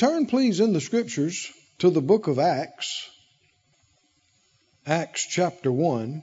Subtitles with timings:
[0.00, 3.06] Turn, please, in the scriptures to the book of Acts,
[4.86, 6.22] Acts chapter 1.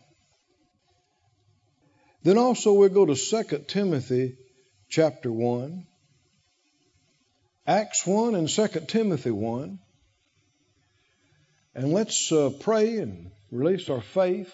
[2.24, 4.36] Then also we'll go to 2 Timothy
[4.90, 5.86] chapter 1.
[7.68, 9.78] Acts 1 and 2 Timothy 1.
[11.76, 14.52] And let's uh, pray and release our faith.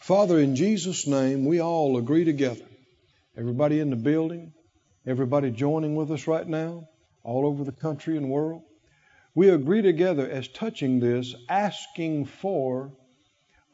[0.00, 2.66] Father, in Jesus' name, we all agree together.
[3.38, 4.52] Everybody in the building,
[5.06, 6.90] everybody joining with us right now,
[7.26, 8.62] all over the country and world.
[9.34, 12.92] We agree together as touching this, asking for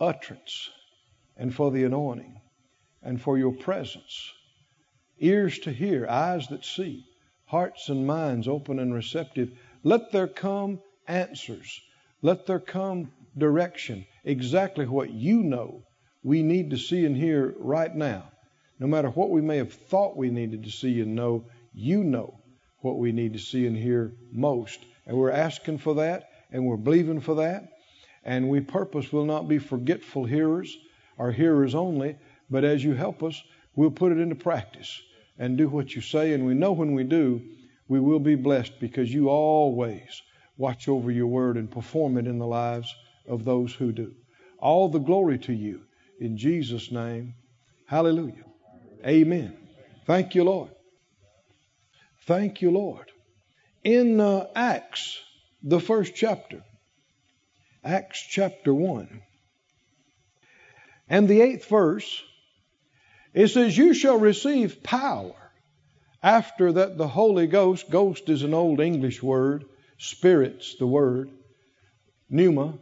[0.00, 0.70] utterance
[1.36, 2.40] and for the anointing
[3.02, 4.32] and for your presence.
[5.18, 7.04] Ears to hear, eyes that see,
[7.44, 9.52] hearts and minds open and receptive.
[9.82, 11.78] Let there come answers.
[12.22, 14.06] Let there come direction.
[14.24, 15.82] Exactly what you know
[16.22, 18.32] we need to see and hear right now.
[18.78, 22.41] No matter what we may have thought we needed to see and know, you know
[22.82, 24.84] what we need to see and hear most.
[25.06, 27.68] And we're asking for that and we're believing for that.
[28.24, 30.76] And we purpose will not be forgetful hearers
[31.18, 32.16] or hearers only,
[32.50, 33.42] but as you help us,
[33.74, 35.00] we'll put it into practice
[35.38, 36.32] and do what you say.
[36.32, 37.42] And we know when we do,
[37.88, 40.22] we will be blessed because you always
[40.56, 42.94] watch over your word and perform it in the lives
[43.26, 44.14] of those who do.
[44.58, 45.82] All the glory to you
[46.20, 47.34] in Jesus' name.
[47.86, 48.44] Hallelujah.
[49.04, 49.56] Amen.
[50.06, 50.70] Thank you, Lord.
[52.26, 53.10] Thank you, Lord.
[53.82, 55.18] In uh, Acts,
[55.62, 56.62] the first chapter,
[57.82, 59.22] Acts chapter 1,
[61.08, 62.22] and the eighth verse,
[63.34, 65.34] it says, You shall receive power
[66.22, 69.64] after that the Holy Ghost, ghost is an old English word,
[69.98, 71.28] spirit's the word,
[72.30, 72.78] pneuma,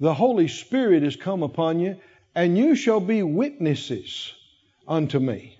[0.00, 2.00] the Holy Spirit is come upon you,
[2.34, 4.32] and you shall be witnesses
[4.88, 5.58] unto me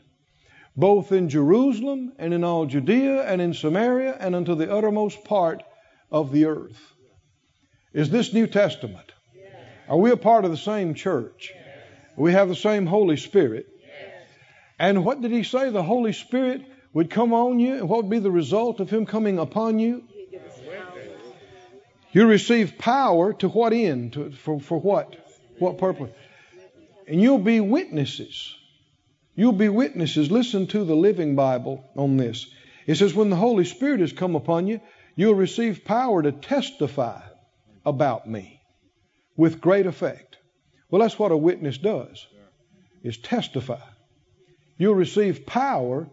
[0.77, 5.63] both in Jerusalem and in all Judea and in Samaria and unto the uttermost part
[6.11, 6.81] of the earth.
[7.93, 9.13] Is this New Testament?
[9.89, 11.53] Are we a part of the same church?
[12.17, 13.67] We have the same Holy Spirit.
[14.79, 15.71] And what did he say?
[15.71, 16.63] The Holy Spirit
[16.93, 20.05] would come on you, and what would be the result of him coming upon you?
[22.13, 24.13] You receive power to what end?
[24.13, 25.17] To, for, for what?
[25.59, 26.11] What purpose?
[27.09, 28.55] And you'll be witnesses.
[29.35, 30.31] You'll be witnesses.
[30.31, 32.47] Listen to the Living Bible on this.
[32.87, 34.81] It says, When the Holy Spirit has come upon you,
[35.17, 37.21] you'll receive power to testify
[37.85, 38.61] about me
[39.37, 40.39] with great effect.
[40.91, 42.27] Well, that's what a witness does,
[43.03, 43.81] is testify.
[44.77, 46.09] You'll receive power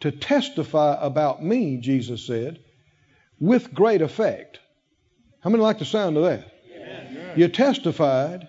[0.00, 2.58] to testify about me, Jesus said,
[3.38, 4.60] with great effect.
[5.40, 6.52] How many like the sound of that?
[7.36, 8.48] You testified,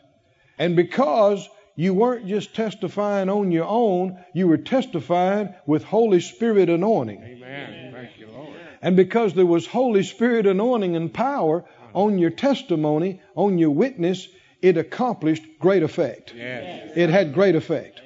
[0.57, 6.69] and because you weren't just testifying on your own, you were testifying with Holy Spirit
[6.69, 7.23] anointing.
[7.23, 7.91] Amen.
[7.93, 8.49] Thank you, Lord.
[8.81, 14.27] And because there was Holy Spirit anointing and power on your testimony, on your witness,
[14.61, 16.33] it accomplished great effect.
[16.35, 16.91] Yes.
[16.95, 18.01] It had great effect.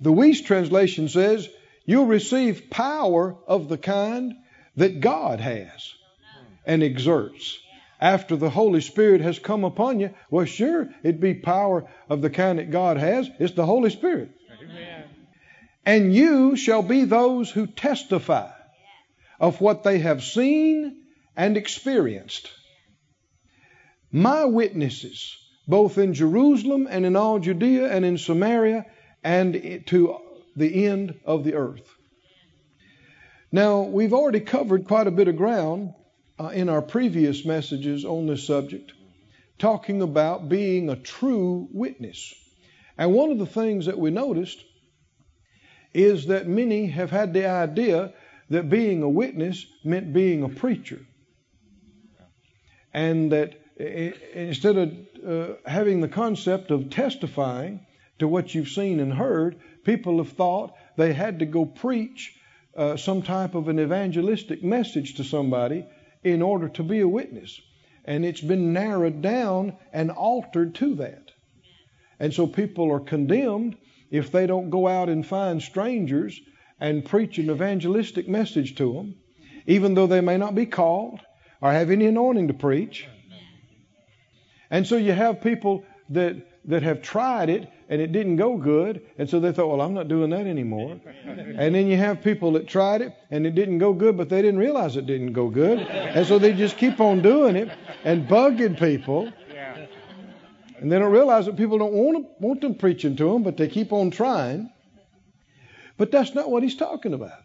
[0.00, 1.48] The Weiss translation says,
[1.84, 4.34] You'll receive power of the kind
[4.76, 5.94] that God has
[6.66, 7.58] and exerts
[8.00, 12.30] after the Holy Spirit has come upon you, well, sure, it'd be power of the
[12.30, 13.28] kind that God has.
[13.38, 14.30] It's the Holy Spirit.
[14.62, 15.04] Amen.
[15.84, 18.50] And you shall be those who testify
[19.40, 21.04] of what they have seen
[21.36, 22.50] and experienced.
[24.10, 25.36] My witnesses,
[25.66, 28.86] both in Jerusalem and in all Judea and in Samaria
[29.22, 30.16] and to
[30.56, 31.88] the end of the earth.
[33.50, 35.94] Now, we've already covered quite a bit of ground
[36.38, 38.92] uh, in our previous messages on this subject,
[39.58, 42.34] talking about being a true witness.
[42.96, 44.64] And one of the things that we noticed
[45.94, 48.12] is that many have had the idea
[48.50, 51.00] that being a witness meant being a preacher.
[52.92, 54.92] And that instead of
[55.26, 57.86] uh, having the concept of testifying
[58.18, 62.34] to what you've seen and heard, people have thought they had to go preach
[62.76, 65.84] uh, some type of an evangelistic message to somebody
[66.24, 67.60] in order to be a witness.
[68.04, 71.30] And it's been narrowed down and altered to that.
[72.18, 73.76] And so people are condemned
[74.10, 76.40] if they don't go out and find strangers
[76.80, 79.14] and preach an evangelistic message to them,
[79.66, 81.20] even though they may not be called
[81.60, 83.06] or have any anointing to preach.
[84.70, 86.36] And so you have people that
[86.68, 89.94] that have tried it and it didn't go good, and so they thought, well, I'm
[89.94, 91.00] not doing that anymore.
[91.24, 94.42] and then you have people that tried it and it didn't go good, but they
[94.42, 97.70] didn't realize it didn't go good, and so they just keep on doing it
[98.04, 99.32] and bugging people.
[100.80, 103.56] And they don't realize that people don't want, to, want them preaching to them, but
[103.56, 104.70] they keep on trying.
[105.96, 107.42] But that's not what he's talking about.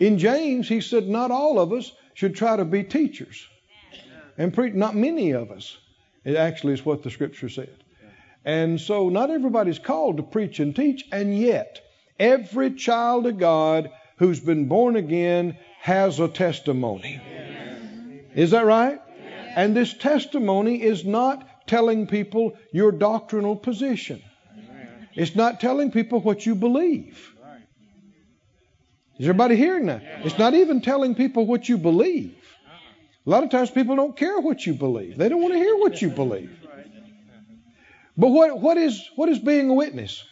[0.00, 3.46] In James, he said, Not all of us should try to be teachers
[4.36, 4.74] and preach.
[4.74, 5.78] Not many of us.
[6.24, 7.81] It actually is what the scripture said.
[8.44, 11.80] And so not everybody's called to preach and teach, and yet
[12.18, 17.20] every child of God who's been born again has a testimony.
[18.34, 19.00] Is that right?
[19.54, 24.22] And this testimony is not telling people your doctrinal position.
[25.14, 27.28] It's not telling people what you believe.
[29.18, 30.02] Is everybody hearing that?
[30.24, 32.34] It's not even telling people what you believe.
[33.24, 35.16] A lot of times people don't care what you believe.
[35.16, 36.50] They don't want to hear what you believe.
[38.16, 40.24] But what, what is what is being a witness?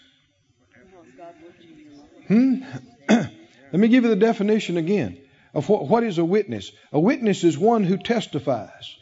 [2.28, 2.62] Hmm?
[3.08, 5.18] Let me give you the definition again
[5.54, 6.72] of what, what is a witness.
[6.92, 8.96] A witness is one who testifies.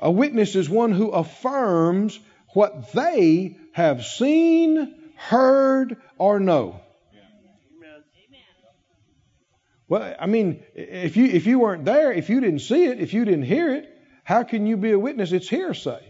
[0.00, 2.18] A witness is one who affirms
[2.54, 6.80] what they have seen, heard, or know.
[9.88, 13.14] Well, I mean, if you if you weren't there, if you didn't see it, if
[13.14, 13.88] you didn't hear it,
[14.22, 15.32] how can you be a witness?
[15.32, 16.07] It's hearsay.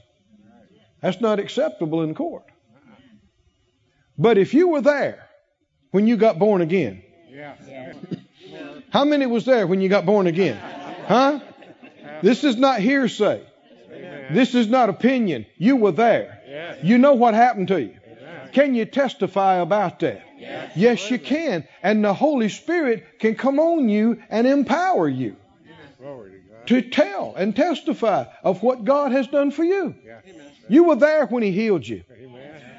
[1.00, 2.44] That's not acceptable in court.
[4.16, 5.28] But if you were there
[5.90, 7.02] when you got born again,
[8.90, 10.56] how many was there when you got born again?
[11.06, 11.40] Huh?
[12.22, 13.42] This is not hearsay.
[14.30, 15.46] This is not opinion.
[15.56, 16.78] You were there.
[16.82, 17.94] You know what happened to you.
[18.52, 20.22] Can you testify about that?
[20.74, 21.66] Yes, you can.
[21.82, 25.36] And the Holy Spirit can come on you and empower you
[26.68, 29.94] to tell and testify of what God has done for you.
[30.68, 32.04] You were there when He healed you.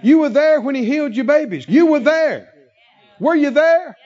[0.04, 1.66] You were there when He healed your babies.
[1.68, 2.54] You were there.
[3.20, 3.98] Were you there?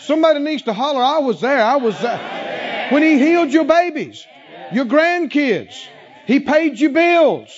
[0.00, 1.62] Somebody needs to holler, I was there.
[1.62, 2.88] I was there.
[2.90, 4.26] When He healed your babies,
[4.72, 5.74] your grandkids,
[6.26, 7.48] He paid your bills,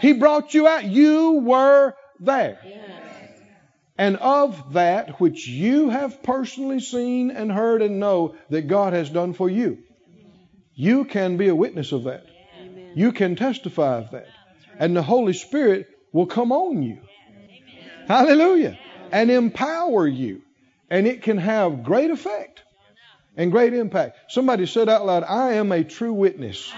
[0.00, 0.84] He brought you out.
[0.84, 2.58] You were there
[4.00, 9.10] and of that which you have personally seen and heard and know that God has
[9.10, 9.76] done for you.
[10.80, 12.24] You can be a witness of that.
[12.94, 14.28] You can testify of that.
[14.78, 17.00] And the Holy Spirit will come on you.
[18.08, 18.78] Hallelujah.
[19.12, 20.40] And empower you.
[20.88, 22.62] And it can have great effect
[23.36, 24.32] and great impact.
[24.32, 26.72] Somebody said out loud, I am a true witness,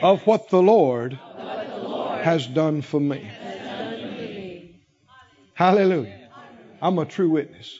[0.00, 1.18] of what the Lord,
[2.22, 3.30] has done for me.
[5.52, 6.30] Hallelujah.
[6.80, 7.78] I'm a true witness.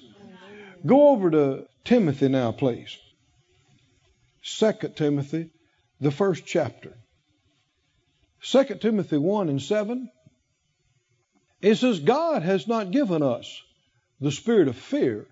[0.84, 2.98] Go over to Timothy now, please.
[4.44, 5.50] Second Timothy,
[6.00, 6.96] the first chapter.
[8.40, 10.10] Second Timothy 1 and 7.
[11.60, 13.60] It says, God has not given us
[14.20, 15.26] the spirit of fear,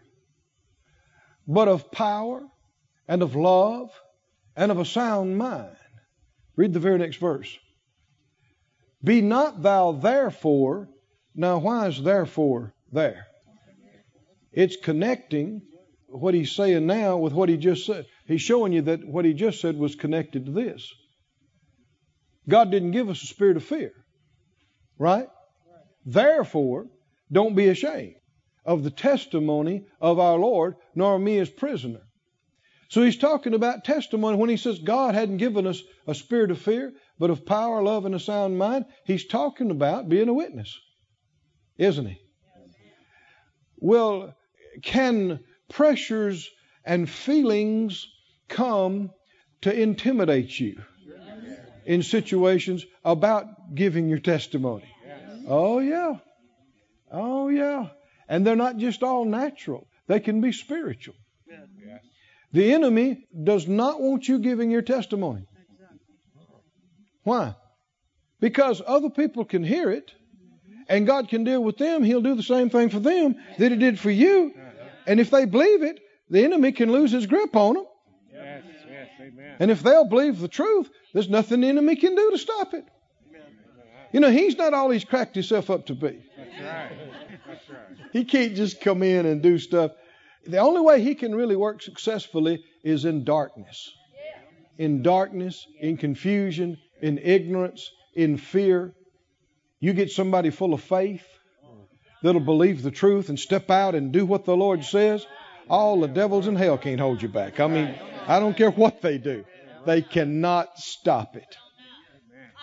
[1.47, 2.43] but of power
[3.07, 3.91] and of love
[4.57, 5.77] and of a sound mind.
[6.57, 7.59] Read the very next verse.
[9.05, 10.89] Be not thou therefore
[11.35, 13.27] now, why is therefore there?
[14.53, 15.63] It's connecting
[16.09, 18.07] what he's saying now with what he just said.
[18.33, 20.93] He's showing you that what he just said was connected to this.
[22.49, 23.93] God didn't give us a spirit of fear,
[24.99, 25.29] right?
[26.05, 26.87] Therefore,
[27.31, 28.17] don't be ashamed
[28.65, 32.01] of the testimony of our Lord, nor me as prisoner.
[32.89, 36.59] So he's talking about testimony when he says God hadn't given us a spirit of
[36.61, 38.85] fear, but of power, love, and a sound mind.
[39.07, 40.79] He's talking about being a witness
[41.79, 42.21] isn't he?
[43.77, 44.35] Well,
[44.83, 46.49] can pressures
[46.85, 48.07] and feelings
[48.53, 49.11] come
[49.63, 50.81] to intimidate you
[51.85, 54.89] in situations about giving your testimony?
[55.49, 56.15] Oh, yeah.
[57.11, 57.89] Oh, yeah.
[58.29, 61.15] And they're not just all natural, they can be spiritual.
[62.53, 65.47] The enemy does not want you giving your testimony.
[67.25, 67.55] Why?
[68.41, 70.11] Because other people can hear it
[70.89, 73.79] and God can deal with them, He'll do the same thing for them that He
[73.79, 74.53] did for you.
[75.07, 77.85] And if they believe it, the enemy can lose his grip on them.
[79.23, 79.57] Amen.
[79.61, 82.85] And if they'll believe the truth, there's nothing the enemy can do to stop it.
[84.13, 86.23] You know, he's not all he's cracked himself up to be.
[86.37, 86.91] That's right.
[87.47, 88.09] That's right.
[88.13, 89.93] He can't just come in and do stuff.
[90.47, 93.91] The only way he can really work successfully is in darkness.
[94.77, 98.93] In darkness, in confusion, in ignorance, in fear.
[99.81, 101.27] You get somebody full of faith
[102.23, 105.27] that'll believe the truth and step out and do what the Lord says,
[105.73, 107.59] all the devils in hell can't hold you back.
[107.59, 107.95] I mean,
[108.29, 109.45] I don't care what they do,
[109.87, 111.57] they cannot stop it.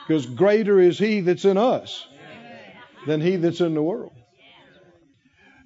[0.08, 2.08] Because greater is He that's in us
[3.08, 4.14] than He that's in the world.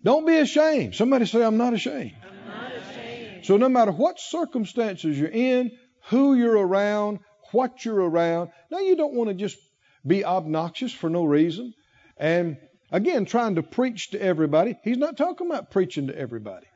[0.04, 0.96] Don't be ashamed.
[0.96, 2.14] Somebody say, I'm not ashamed.
[2.26, 3.46] I'm not ashamed.
[3.46, 5.72] So, no matter what circumstances you're in,
[6.10, 7.20] who you're around,
[7.52, 9.58] what you're around, now you don't want to just
[10.06, 11.74] be obnoxious for no reason.
[12.18, 12.58] And
[12.92, 14.78] again, trying to preach to everybody.
[14.84, 16.68] He's not talking about preaching to everybody.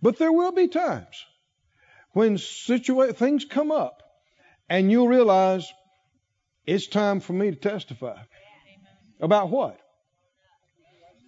[0.00, 1.24] But there will be times
[2.12, 4.02] when situa- things come up
[4.68, 5.72] and you'll realize
[6.66, 8.18] it's time for me to testify.
[9.20, 9.80] About what?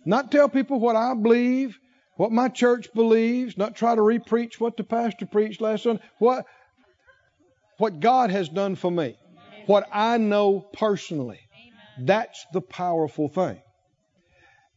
[0.04, 1.78] Not tell people what I believe,
[2.16, 6.02] what my church believes, not try to repreach what the pastor preached last Sunday.
[6.18, 6.46] What
[7.78, 9.16] what God has done for me.
[9.66, 11.40] What I know personally.
[11.98, 13.60] That's the powerful thing.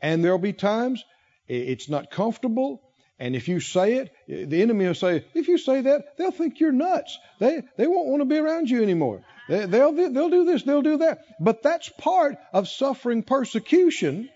[0.01, 1.03] And there'll be times
[1.47, 2.81] it's not comfortable.
[3.19, 6.59] And if you say it, the enemy will say, if you say that, they'll think
[6.59, 7.17] you're nuts.
[7.39, 9.21] They, they won't want to be around you anymore.
[9.47, 11.19] They, they'll, they'll do this, they'll do that.
[11.39, 14.29] But that's part of suffering persecution.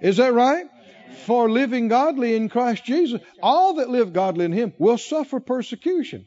[0.00, 0.66] Is that right?
[1.26, 3.20] For living godly in Christ Jesus.
[3.42, 6.26] All that live godly in Him will suffer persecution.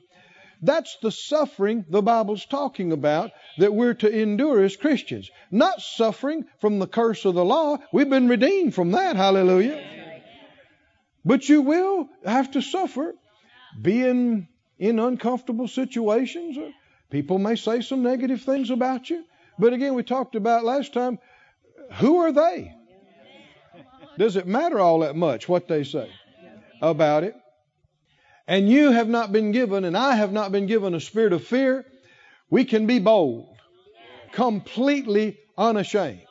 [0.61, 5.29] That's the suffering the Bible's talking about that we're to endure as Christians.
[5.51, 7.79] Not suffering from the curse of the law.
[7.91, 9.17] We've been redeemed from that.
[9.17, 10.02] Hallelujah.
[11.25, 13.13] But you will have to suffer
[13.81, 16.57] being in uncomfortable situations.
[16.57, 16.71] Uh,
[17.09, 19.23] people may say some negative things about you.
[19.57, 21.19] But again, we talked about last time
[21.93, 22.75] who are they?
[24.17, 26.09] Does it matter all that much what they say
[26.81, 27.35] about it?
[28.47, 31.43] and you have not been given, and I have not been given a spirit of
[31.43, 31.85] fear,
[32.49, 33.55] we can be bold,
[34.31, 36.21] completely unashamed.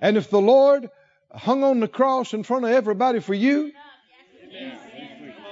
[0.00, 0.90] And if the Lord
[1.34, 3.72] hung on the cross in front of everybody for you,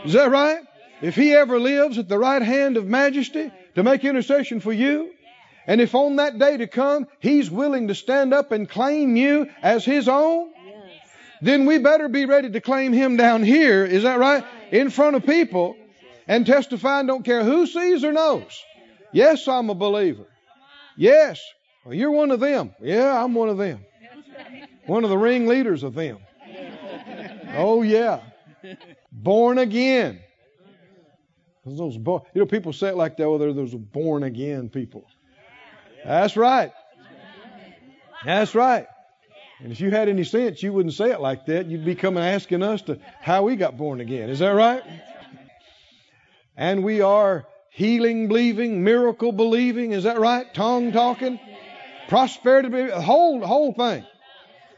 [0.04, 0.60] is that right?
[1.02, 5.12] If He ever lives at the right hand of majesty to make intercession for you,
[5.66, 9.48] and if on that day to come He's willing to stand up and claim you
[9.62, 10.50] as His own,
[11.42, 13.84] then we better be ready to claim Him down here.
[13.84, 14.44] Is that right?
[14.70, 15.76] in front of people
[16.26, 18.62] and testify and don't care who sees or knows.
[19.12, 20.26] Yes, I'm a believer.
[20.96, 21.40] Yes.
[21.84, 22.74] Well, you're one of them.
[22.80, 23.84] Yeah, I'm one of them.
[24.90, 26.18] One of the ringleaders of them.
[27.54, 28.22] Oh, yeah.
[29.12, 30.18] Born again.
[31.64, 33.30] Those, you know, people say it like that.
[33.30, 35.06] Well, they're those born again people.
[36.04, 36.72] That's right.
[38.24, 38.88] That's right.
[39.60, 41.66] And if you had any sense, you wouldn't say it like that.
[41.66, 44.28] You'd be coming asking us to how we got born again.
[44.28, 44.82] Is that right?
[46.56, 49.92] And we are healing believing, miracle believing.
[49.92, 50.52] Is that right?
[50.52, 51.38] Tongue talking,
[52.08, 54.04] prosperity, whole, whole thing.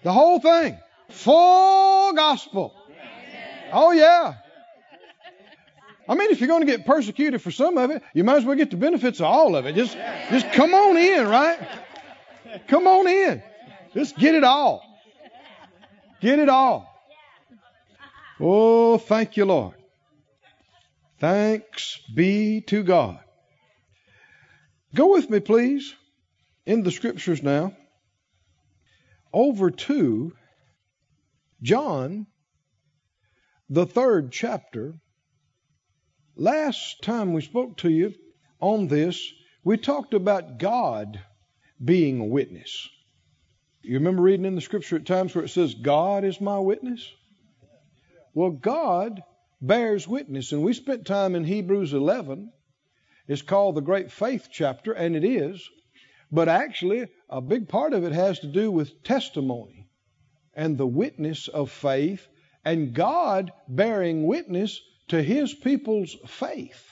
[0.02, 0.78] The whole thing.
[1.10, 2.74] Full gospel.
[3.72, 4.34] Oh yeah.
[6.08, 8.44] I mean, if you're going to get persecuted for some of it, you might as
[8.44, 9.74] well get the benefits of all of it.
[9.74, 9.96] Just,
[10.30, 11.58] just come on in, right?
[12.66, 13.42] Come on in.
[13.94, 14.82] Just get it all.
[16.20, 16.88] Get it all.
[18.40, 19.74] Oh, thank you, Lord.
[21.20, 23.20] Thanks be to God.
[24.94, 25.94] Go with me, please,
[26.66, 27.74] in the scriptures now,
[29.32, 30.32] over to
[31.62, 32.26] John,
[33.68, 34.94] the third chapter.
[36.36, 38.14] Last time we spoke to you
[38.60, 39.32] on this,
[39.64, 41.20] we talked about God
[41.82, 42.88] being a witness.
[43.82, 47.08] You remember reading in the scripture at times where it says, God is my witness?
[48.34, 49.22] Well, God
[49.60, 50.52] bears witness.
[50.52, 52.50] And we spent time in Hebrews 11.
[53.28, 55.68] It's called the Great Faith chapter, and it is.
[56.32, 59.86] But actually, a big part of it has to do with testimony
[60.54, 62.26] and the witness of faith
[62.64, 66.90] and God bearing witness to his people's faith.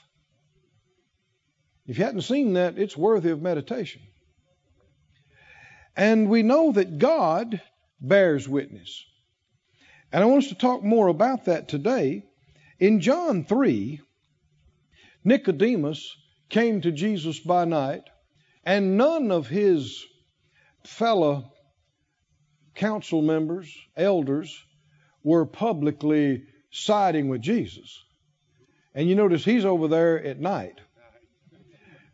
[1.87, 4.03] If you hadn't seen that, it's worthy of meditation.
[5.97, 7.61] And we know that God
[7.99, 9.03] bears witness.
[10.11, 12.25] And I want us to talk more about that today.
[12.79, 14.01] In John 3,
[15.23, 16.15] Nicodemus
[16.49, 18.03] came to Jesus by night,
[18.63, 20.05] and none of his
[20.85, 21.51] fellow
[22.75, 24.65] council members, elders,
[25.23, 28.03] were publicly siding with Jesus.
[28.93, 30.79] And you notice he's over there at night,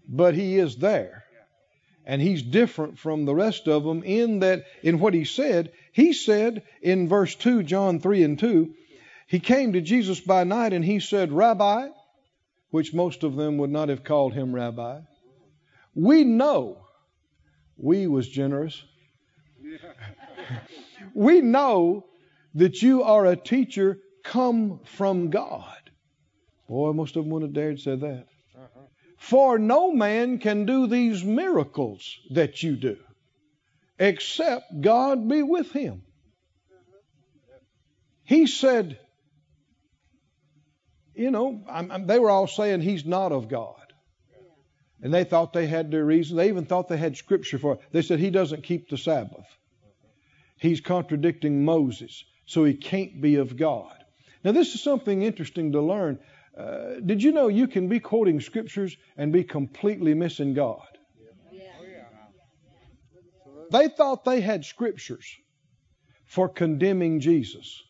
[0.08, 1.24] but he is there
[2.08, 6.14] and he's different from the rest of them in that in what he said he
[6.14, 8.74] said in verse 2 john 3 and 2
[9.28, 11.90] he came to jesus by night and he said rabbi
[12.72, 15.00] which most of them would not have called him rabbi
[15.98, 16.78] we know
[17.76, 18.82] we was generous.
[21.14, 22.06] We know
[22.56, 25.90] that you are a teacher come from god.
[26.68, 28.28] Boy most of them wouldn't have dared say that.
[28.56, 28.82] Uh-huh.
[29.18, 32.98] For no man can do these miracles that you do
[33.98, 36.04] except God be with him.
[36.72, 37.58] Uh-huh.
[38.24, 39.00] He said,
[41.16, 43.87] you know, I'm, I'm, they were all saying he's not of God.
[45.02, 46.38] And they thought they had their reason.
[46.38, 47.82] They even thought they had scripture for it.
[47.92, 49.46] They said he doesn't keep the Sabbath.
[50.60, 53.94] He's contradicting Moses, so he can't be of God.
[54.44, 56.20] Now, this is something interesting to learn.
[56.58, 60.82] Uh, did you know you can be quoting scriptures and be completely missing God?
[63.70, 65.28] They thought they had scriptures
[66.26, 67.84] for condemning Jesus.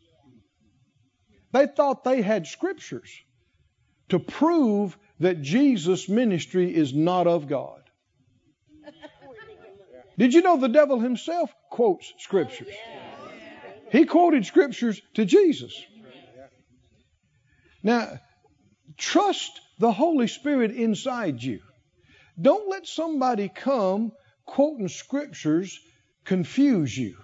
[1.54, 3.10] They thought they had scriptures
[4.10, 7.82] to prove that Jesus' ministry is not of God.
[10.18, 12.74] Did you know the devil himself quotes scriptures?
[13.92, 15.80] He quoted scriptures to Jesus.
[17.84, 18.20] Now,
[18.98, 21.60] trust the Holy Spirit inside you.
[22.40, 24.12] Don't let somebody come
[24.46, 25.80] quoting scriptures
[26.26, 27.18] confuse you.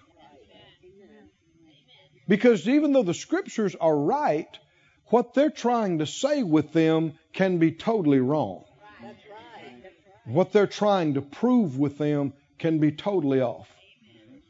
[2.27, 4.47] Because even though the scriptures are right,
[5.07, 8.63] what they're trying to say with them can be totally wrong.
[9.01, 9.91] That's right.
[10.25, 13.69] What they're trying to prove with them can be totally off.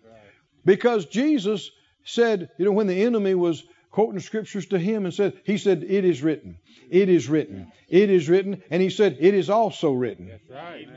[0.06, 0.20] Right.
[0.66, 1.70] Because Jesus
[2.06, 5.84] said, you know, when the enemy was quoting scriptures to him and said, he said,
[5.84, 6.58] it is written,
[6.90, 10.28] it is written, it is written, and he said, it is also written.
[10.28, 10.88] That's right.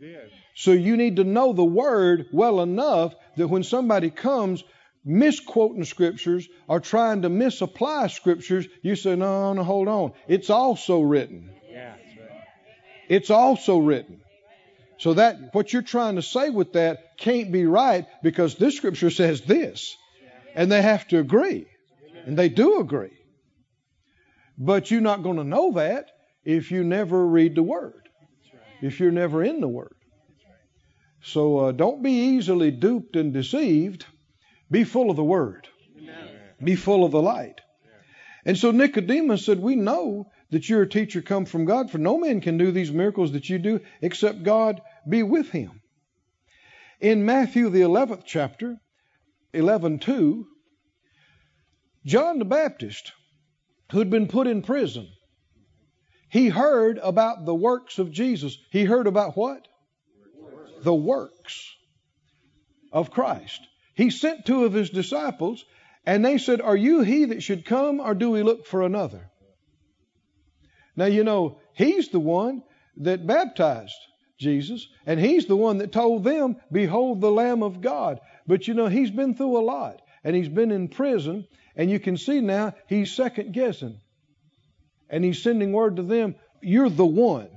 [0.00, 0.30] Did.
[0.54, 4.62] So you need to know the word well enough that when somebody comes
[5.04, 10.12] misquoting scriptures or trying to misapply scriptures, you say, no, no, hold on.
[10.28, 11.50] It's also written.
[13.08, 14.20] It's also written.
[14.98, 19.10] So that what you're trying to say with that can't be right because this scripture
[19.10, 19.96] says this.
[20.54, 21.66] And they have to agree.
[22.26, 23.18] And they do agree.
[24.56, 26.10] But you're not going to know that
[26.44, 28.08] if you never read the word.
[28.80, 29.96] If you're never in the word.
[31.22, 34.06] So uh, don't be easily duped and deceived.
[34.74, 35.68] Be full of the word.
[36.60, 37.60] Be full of the light.
[38.44, 42.18] And so Nicodemus said, We know that you're a teacher come from God, for no
[42.18, 45.80] man can do these miracles that you do except God be with him.
[47.00, 48.76] In Matthew, the 11th chapter,
[49.52, 50.44] 11:2,
[52.04, 53.12] John the Baptist,
[53.92, 55.06] who'd been put in prison,
[56.28, 58.58] he heard about the works of Jesus.
[58.72, 59.68] He heard about what?
[60.82, 61.70] The works
[62.90, 63.68] of Christ.
[63.94, 65.64] He sent two of his disciples,
[66.04, 69.30] and they said, Are you he that should come, or do we look for another?
[70.96, 72.62] Now, you know, he's the one
[72.98, 73.96] that baptized
[74.38, 78.20] Jesus, and he's the one that told them, Behold the Lamb of God.
[78.46, 81.98] But you know, he's been through a lot, and he's been in prison, and you
[81.98, 84.00] can see now he's second guessing.
[85.08, 87.48] And he's sending word to them, You're the one.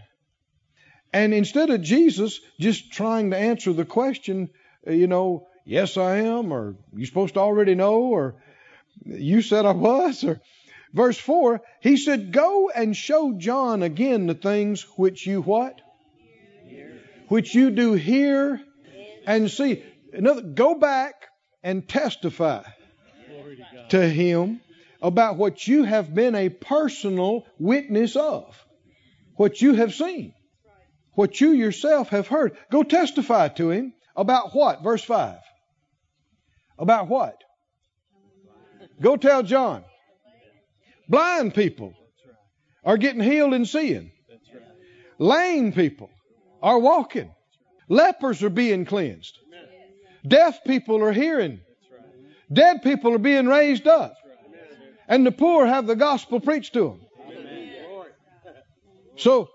[1.13, 4.49] And instead of Jesus just trying to answer the question,
[4.85, 8.35] uh, you know, yes, I am, or you supposed to already know, or
[9.05, 10.41] you said I was, or
[10.93, 15.79] verse 4, he said, Go and show John again the things which you what?
[17.27, 18.61] Which you do hear
[19.25, 19.83] and see.
[20.13, 21.27] Another, go back
[21.61, 22.63] and testify
[23.89, 24.61] to him
[25.01, 28.57] about what you have been a personal witness of,
[29.35, 30.33] what you have seen,
[31.13, 32.57] what you yourself have heard.
[32.71, 34.81] Go testify to him about what?
[34.81, 35.37] Verse 5.
[36.77, 37.43] About what?
[39.01, 39.83] Go tell John.
[41.09, 41.93] Blind people
[42.83, 44.11] are getting healed and seeing.
[45.19, 46.09] Lame people
[46.61, 47.33] are walking.
[47.89, 49.37] Lepers are being cleansed.
[50.27, 51.61] Deaf people are hearing.
[52.51, 54.15] Dead people are being raised up.
[55.07, 57.01] And the poor have the gospel preached to them.
[59.15, 59.49] So,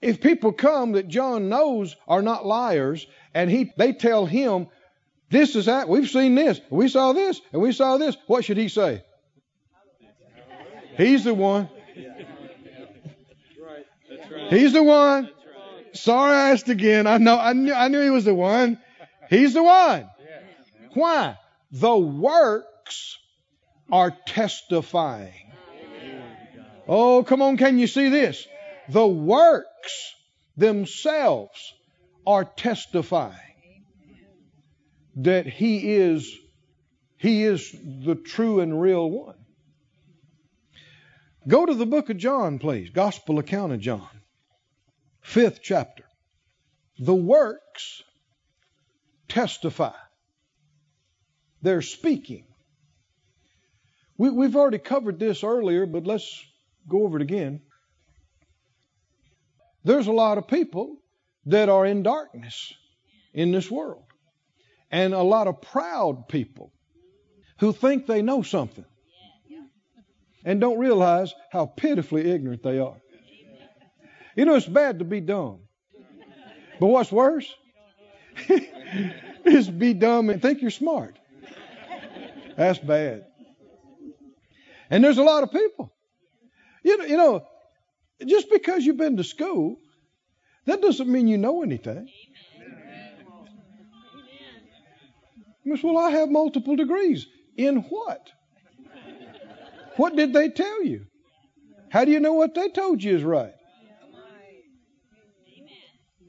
[0.00, 4.68] if people come that John knows are not liars, and he they tell him,
[5.30, 8.56] this is that we've seen this, we saw this, and we saw this, what should
[8.56, 9.02] he say?
[10.96, 11.68] He's the one.
[14.48, 15.30] He's the one.
[15.92, 17.06] Sorry I asked again.
[17.06, 18.78] I know I knew I knew he was the one.
[19.30, 20.08] He's the one.
[20.94, 21.36] Why?
[21.70, 23.18] The works
[23.92, 25.52] are testifying.
[26.86, 28.46] Oh, come on, can you see this?
[28.88, 30.14] The works
[30.56, 31.74] themselves
[32.26, 33.47] are testifying
[35.18, 36.36] that he is
[37.16, 39.34] he is the true and real one.
[41.46, 42.90] Go to the book of John, please.
[42.90, 44.08] Gospel account of John.
[45.20, 46.04] Fifth chapter.
[46.98, 48.02] The works
[49.28, 49.94] testify.
[51.62, 52.44] They're speaking.
[54.16, 56.44] We, we've already covered this earlier, but let's
[56.88, 57.60] go over it again.
[59.84, 60.96] There's a lot of people
[61.46, 62.72] that are in darkness
[63.32, 64.04] in this world,
[64.90, 66.72] and a lot of proud people
[67.60, 68.84] who think they know something
[70.44, 72.96] and don't realize how pitifully ignorant they are.
[74.36, 75.60] You know, it's bad to be dumb.
[76.80, 77.52] But what's worse
[79.44, 81.18] is be dumb and think you're smart.
[82.56, 83.26] That's bad.
[84.90, 85.92] And there's a lot of people
[86.84, 87.46] You know, you know,
[88.26, 89.76] just because you've been to school,
[90.66, 92.08] that doesn't mean you know anything.
[95.68, 97.26] Miss, well, I have multiple degrees.
[97.56, 98.30] In what?
[99.96, 101.06] What did they tell you?
[101.90, 103.52] How do you know what they told you is right?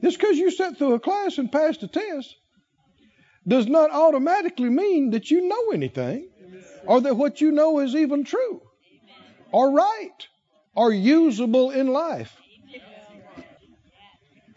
[0.02, 2.36] Just because you sat through a class and passed a test
[3.48, 6.30] does not automatically mean that you know anything
[6.86, 8.62] or that what you know is even true
[9.52, 10.28] or right
[10.76, 12.36] or usable in life.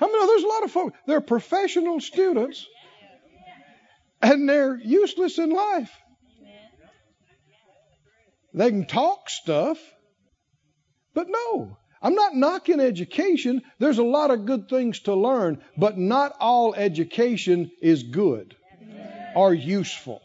[0.01, 2.67] Many know there's a lot of folks, they're professional students
[4.23, 5.91] and they're useless in life.
[8.55, 9.79] They can talk stuff,
[11.15, 13.63] but no, I'm not knocking education.
[13.79, 18.55] There's a lot of good things to learn, but not all education is good
[19.35, 20.21] or useful.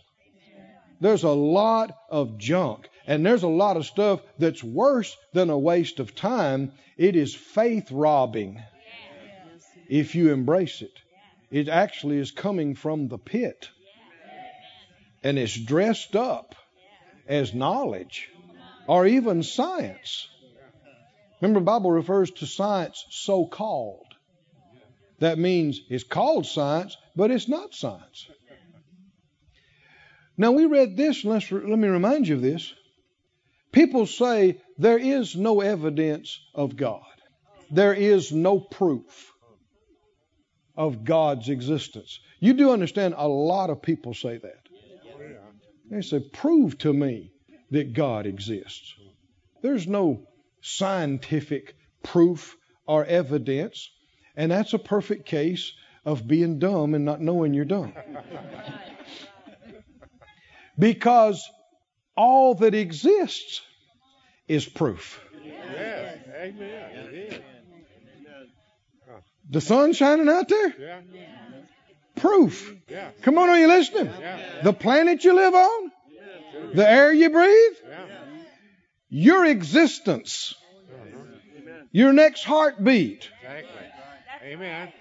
[1.00, 5.58] There's a lot of junk, and there's a lot of stuff that's worse than a
[5.58, 6.74] waste of time.
[6.98, 8.62] It is faith robbing
[9.88, 10.94] if you embrace it.
[11.50, 13.70] It actually is coming from the pit,
[15.28, 16.56] and it's dressed up
[17.28, 18.30] as knowledge
[18.88, 20.30] or even science.
[21.42, 24.06] Remember, the Bible refers to science so called.
[25.20, 28.30] That means it's called science, but it's not science.
[30.38, 32.74] Now, we read this, let me remind you of this.
[33.74, 37.02] People say there is no evidence of God,
[37.70, 39.34] there is no proof
[40.78, 42.22] of God's existence.
[42.40, 44.67] You do understand a lot of people say that.
[45.90, 47.32] They say, prove to me
[47.72, 48.96] that God exists.
[49.62, 50.28] There's no
[50.62, 53.90] scientific proof or evidence,
[54.36, 55.74] and that's a perfect case
[56.06, 57.94] of being dumb and not knowing you're dumb.
[60.80, 61.50] because
[62.16, 63.62] all that exists
[64.48, 65.22] is proof.
[65.44, 66.20] Yes.
[66.36, 67.42] Amen.
[69.50, 70.76] The sun shining out there?
[70.78, 71.00] Yeah.
[72.18, 72.74] Proof.
[72.90, 73.10] Yeah.
[73.22, 74.12] Come on, are you listening?
[74.20, 74.62] Yeah.
[74.64, 75.92] The planet you live on,
[76.74, 78.06] the air you breathe, Yeah.
[79.10, 80.56] your existence,
[81.92, 84.52] your next heartbeat, Exactly.
[84.52, 84.94] Amen.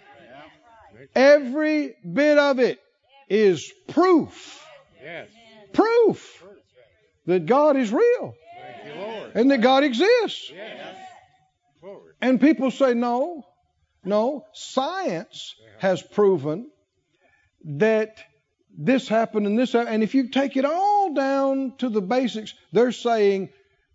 [1.14, 2.80] every bit of it
[3.28, 4.64] is proof,
[5.02, 5.28] Yes.
[5.72, 6.44] proof
[7.26, 8.34] that God is real
[8.86, 10.50] you, and that God exists.
[10.54, 10.96] Yes.
[12.20, 13.44] And people say, no,
[14.04, 16.70] no, science has proven
[17.66, 18.18] that
[18.78, 19.94] this happened and this happened.
[19.94, 23.50] And if you take it all down to the basics, they're saying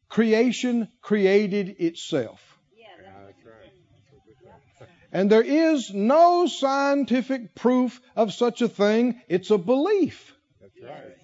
[0.10, 2.42] creation created itself.
[2.76, 2.86] Yeah,
[3.26, 4.90] that's right.
[5.12, 9.22] And there is no scientific proof of such a thing.
[9.28, 10.36] It's a belief.
[10.60, 11.18] That's right.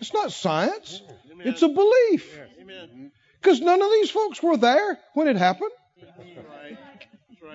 [0.00, 1.00] It's not science,
[1.38, 2.36] it's a belief.
[2.36, 2.88] Yes.
[3.40, 6.78] Because none of these folks were there when it happened, That's right.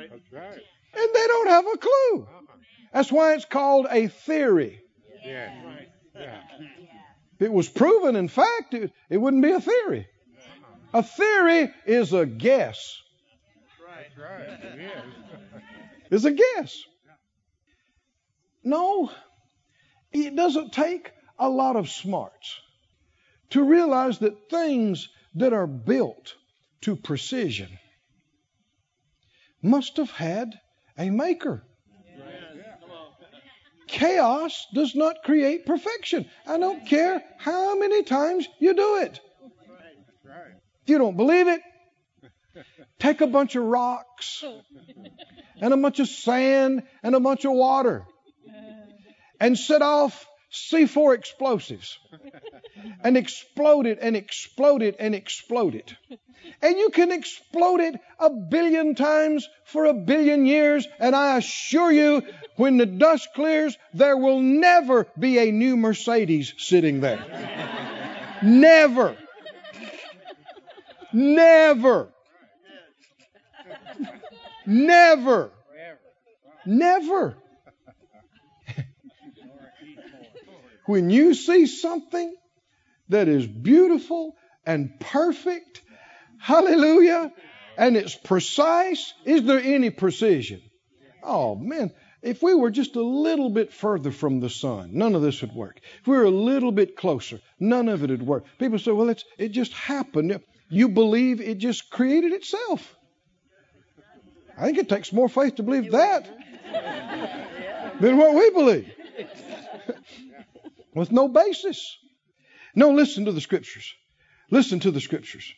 [0.09, 0.61] That's right.
[0.93, 2.27] and they don't have a clue.
[2.31, 2.39] Uh-uh.
[2.93, 4.81] That's why it's called a theory.
[5.23, 5.51] Yes.
[6.15, 6.41] Yeah.
[7.35, 10.07] If it was proven in fact, it, it wouldn't be a theory.
[10.93, 13.01] A theory is a guess.
[13.95, 14.59] That's right.
[14.63, 14.79] It
[16.11, 16.23] is.
[16.23, 16.83] Is a guess.
[18.63, 19.11] No,
[20.11, 22.59] it doesn't take a lot of smarts
[23.51, 26.35] to realize that things that are built
[26.81, 27.69] to precision
[29.61, 30.59] must have had
[30.97, 31.63] a maker.
[33.91, 36.29] Chaos does not create perfection.
[36.45, 39.19] I don't care how many times you do it.
[40.83, 41.61] If you don't believe it,
[42.99, 44.43] take a bunch of rocks
[45.61, 48.05] and a bunch of sand and a bunch of water
[49.39, 51.99] and set off C4 explosives
[53.03, 55.93] and explode it and explode it and explode it.
[56.61, 61.91] And you can explode it a billion times for a billion years, and I assure
[61.91, 62.23] you,
[62.55, 67.23] when the dust clears, there will never be a new Mercedes sitting there.
[68.41, 69.15] Never.
[71.13, 72.09] Never.
[74.65, 75.51] Never.
[76.65, 77.37] Never.
[80.89, 82.35] When you see something
[83.09, 85.83] that is beautiful and perfect,
[86.39, 87.31] hallelujah,
[87.77, 90.59] and it's precise, is there any precision?
[91.21, 91.91] Oh, man.
[92.23, 95.53] If we were just a little bit further from the sun, none of this would
[95.53, 95.79] work.
[96.01, 98.45] If we were a little bit closer, none of it would work.
[98.57, 100.39] People say, well, it just happened.
[100.69, 102.95] You believe it just created itself.
[104.57, 106.27] I think it takes more faith to believe that
[108.01, 108.91] than what we believe.
[110.93, 111.97] With no basis.
[112.75, 113.93] No, listen to the scriptures.
[114.51, 115.53] Listen to the scriptures.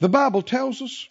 [0.00, 1.08] The Bible tells us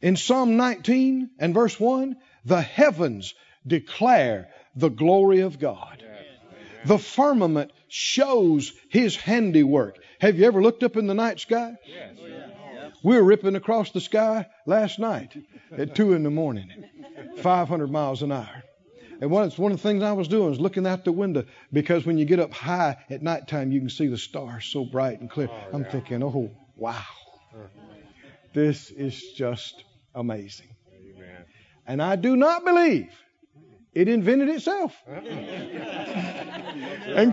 [0.00, 3.34] in Psalm 19 and verse 1 the heavens
[3.66, 6.02] declare the glory of God.
[6.86, 9.98] The firmament shows his handiwork.
[10.20, 11.76] Have you ever looked up in the night sky?
[13.02, 15.36] We were ripping across the sky last night
[15.76, 16.70] at 2 in the morning,
[17.38, 18.59] 500 miles an hour.
[19.20, 22.06] And one, one of the things I was doing was looking out the window because
[22.06, 25.30] when you get up high at nighttime, you can see the stars so bright and
[25.30, 25.50] clear.
[25.50, 26.90] Oh, I'm thinking, oh, wow.
[27.54, 27.66] Uh-huh.
[28.54, 30.68] This is just amazing.
[30.94, 31.44] Amen.
[31.86, 33.10] And I do not believe
[33.92, 35.18] it invented itself and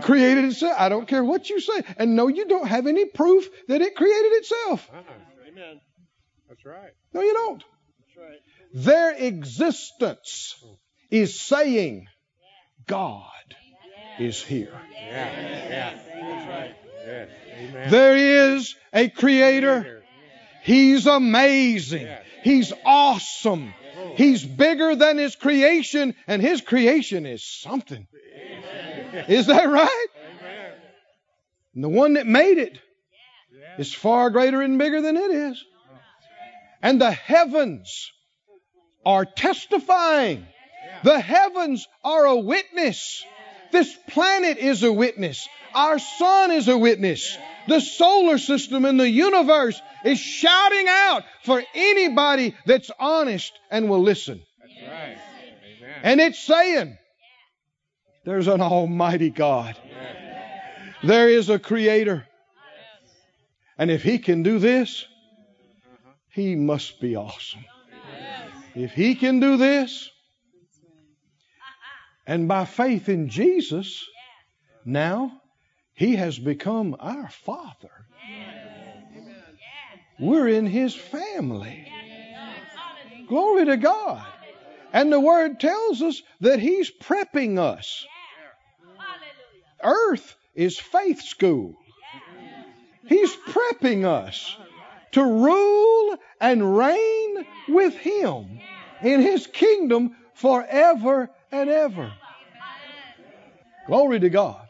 [0.02, 0.74] created itself.
[0.78, 1.82] I don't care what you say.
[1.96, 4.90] And no, you don't have any proof that it created itself.
[4.92, 5.02] Uh-uh.
[5.48, 5.80] Amen.
[6.48, 6.92] That's right.
[7.14, 7.64] No, you don't.
[8.00, 8.40] That's right.
[8.74, 10.74] Their existence hmm.
[11.10, 12.06] Is saying
[12.86, 13.24] God
[14.18, 14.72] is here.
[14.92, 15.68] Yeah.
[15.68, 15.98] Yeah.
[16.20, 16.74] That's right.
[17.06, 17.28] Yes.
[17.58, 17.90] Amen.
[17.90, 20.02] There is a creator.
[20.62, 22.08] He's amazing.
[22.42, 23.72] He's awesome.
[24.16, 28.06] He's bigger than his creation, and his creation is something.
[29.28, 30.06] Is that right?
[31.74, 32.78] And the one that made it
[33.78, 35.64] is far greater and bigger than it is.
[36.82, 38.12] And the heavens
[39.06, 40.46] are testifying.
[41.04, 43.24] The heavens are a witness.
[43.70, 45.48] This planet is a witness.
[45.74, 47.36] Our sun is a witness.
[47.66, 54.02] The solar system and the universe is shouting out for anybody that's honest and will
[54.02, 54.40] listen.
[54.60, 55.18] That's right.
[55.80, 56.00] Amen.
[56.02, 56.96] And it's saying,
[58.24, 59.76] there's an almighty God.
[61.02, 62.26] There is a creator.
[63.76, 66.12] And if he can do this, uh-huh.
[66.30, 67.64] he must be awesome.
[68.74, 70.10] If he can do this,
[72.28, 74.06] and by faith in Jesus,
[74.84, 75.32] now
[75.94, 77.90] he has become our Father.
[80.20, 81.90] We're in his family.
[83.28, 84.26] Glory to God.
[84.92, 88.06] And the word tells us that he's prepping us.
[89.82, 91.76] Earth is faith school.
[93.06, 94.54] He's prepping us
[95.12, 98.60] to rule and reign with him
[99.00, 102.12] in his kingdom forever and ever.
[103.86, 104.68] Glory to God.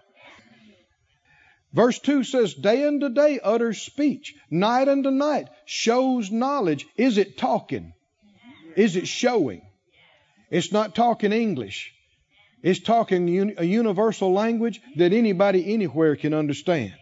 [1.73, 6.87] Verse 2 says, Day unto day utters speech, night unto night shows knowledge.
[6.97, 7.93] Is it talking?
[8.77, 9.63] Is it showing?
[10.51, 11.93] It's not talking English.
[12.63, 16.95] It's talking a universal language that anybody anywhere can understand.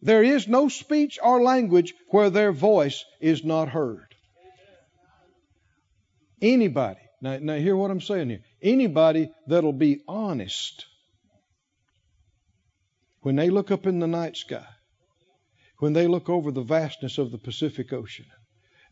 [0.00, 4.06] There is no speech or language where their voice is not heard.
[6.40, 8.42] Anybody, now, now hear what I'm saying here.
[8.60, 10.84] Anybody that'll be honest
[13.20, 14.66] when they look up in the night sky,
[15.78, 18.26] when they look over the vastness of the Pacific Ocean,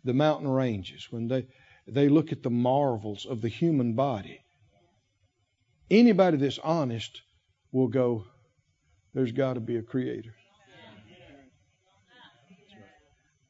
[0.04, 1.46] the mountain ranges, when they,
[1.86, 4.40] they look at the marvels of the human body,
[5.90, 7.22] anybody that's honest
[7.72, 8.24] will go,
[9.12, 10.34] There's got to be a creator.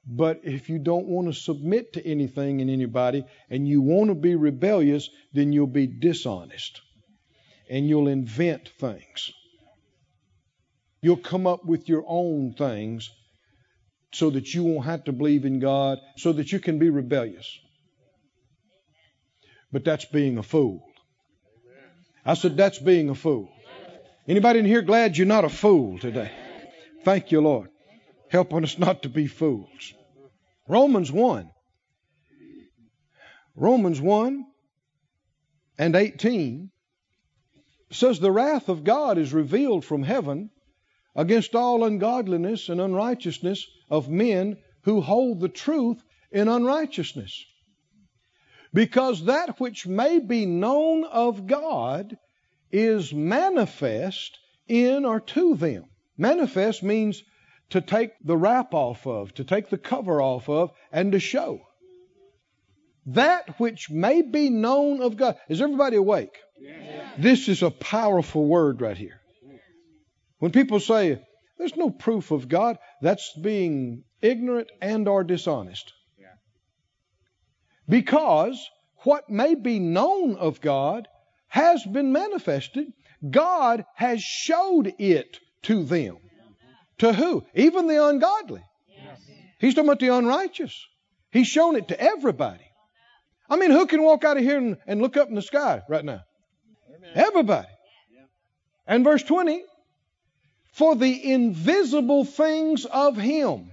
[0.07, 4.15] But if you don't want to submit to anything and anybody and you want to
[4.15, 6.81] be rebellious, then you'll be dishonest
[7.69, 9.33] and you'll invent things.
[11.03, 13.11] You'll come up with your own things
[14.13, 17.59] so that you won't have to believe in God, so that you can be rebellious.
[19.73, 20.83] But that's being a fool.
[22.25, 23.53] I said that's being a fool.
[24.27, 26.31] Anybody in here glad you're not a fool today?
[27.05, 27.71] Thank you, Lord.
[28.31, 29.93] Helping us not to be fools.
[30.69, 31.51] Romans 1.
[33.57, 34.47] Romans 1
[35.79, 36.71] and 18
[37.91, 40.51] says, The wrath of God is revealed from heaven
[41.17, 47.45] against all ungodliness and unrighteousness of men who hold the truth in unrighteousness.
[48.73, 52.17] Because that which may be known of God
[52.71, 54.39] is manifest
[54.69, 55.87] in or to them.
[56.17, 57.25] Manifest means
[57.71, 61.61] to take the wrap off of, to take the cover off of, and to show.
[63.07, 65.37] That which may be known of God.
[65.49, 66.37] Is everybody awake?
[67.19, 69.21] This is a powerful word right here.
[70.39, 71.21] When people say,
[71.59, 75.93] there's no proof of God, that's being ignorant and or dishonest.
[77.89, 81.09] Because what may be known of God
[81.51, 82.87] has been manifested.
[83.29, 86.17] God has showed it to them.
[87.01, 87.45] To who?
[87.55, 88.63] Even the ungodly.
[89.59, 90.87] He's talking about the unrighteous.
[91.31, 92.65] He's shown it to everybody.
[93.49, 95.83] I mean, who can walk out of here and, and look up in the sky
[95.89, 96.23] right now?
[97.15, 97.69] Everybody.
[98.87, 99.63] And verse 20
[100.73, 103.73] For the invisible things of Him,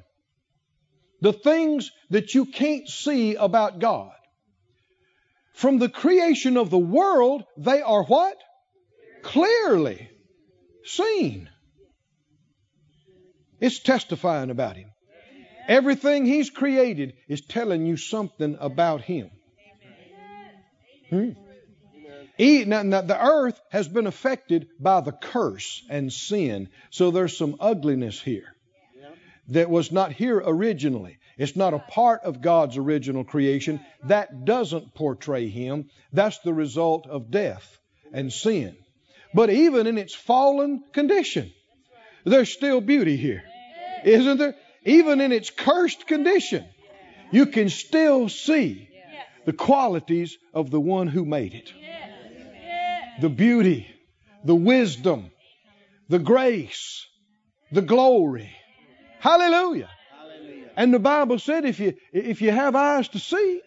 [1.19, 4.11] the things that you can't see about God.
[5.53, 8.37] From the creation of the world, they are what?
[9.23, 10.09] Clearly
[10.85, 11.49] seen.
[13.59, 14.91] It's testifying about Him.
[15.67, 19.31] Everything He's created is telling you something about Him.
[21.09, 21.31] Hmm?
[22.39, 27.55] Now, now, the earth has been affected by the curse and sin, so there's some
[27.59, 28.53] ugliness here
[29.47, 31.17] that was not here originally.
[31.37, 33.79] It's not a part of God's original creation.
[34.03, 35.89] That doesn't portray Him.
[36.13, 37.77] That's the result of death
[38.11, 38.75] and sin.
[39.33, 41.51] But even in its fallen condition,
[42.31, 43.43] there's still beauty here.
[44.03, 44.55] Isn't there?
[44.85, 46.65] Even in its cursed condition,
[47.31, 48.89] you can still see
[49.45, 51.73] the qualities of the one who made it
[53.19, 53.87] the beauty,
[54.43, 55.31] the wisdom,
[56.07, 57.07] the grace,
[57.71, 58.51] the glory.
[59.19, 59.89] Hallelujah.
[60.75, 63.61] And the Bible said if you if you have eyes to see,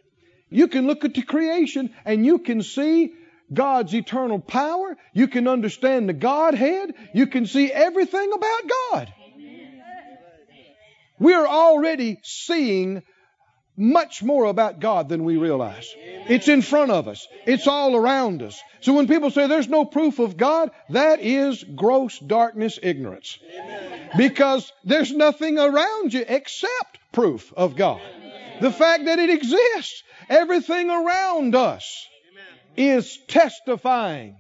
[0.49, 3.13] you can look at the creation and you can see
[3.53, 4.97] God's eternal power.
[5.13, 6.95] You can understand the Godhead.
[7.15, 9.15] You can see everything about God.
[11.19, 13.03] We are already seeing
[13.77, 15.95] much more about God than we realize.
[15.97, 17.27] It's in front of us.
[17.47, 18.61] It's all around us.
[18.81, 23.39] So when people say there's no proof of God, that is gross darkness ignorance.
[24.17, 28.01] Because there's nothing around you except proof of God.
[28.61, 32.07] The fact that it exists, everything around us
[32.77, 34.37] is testifying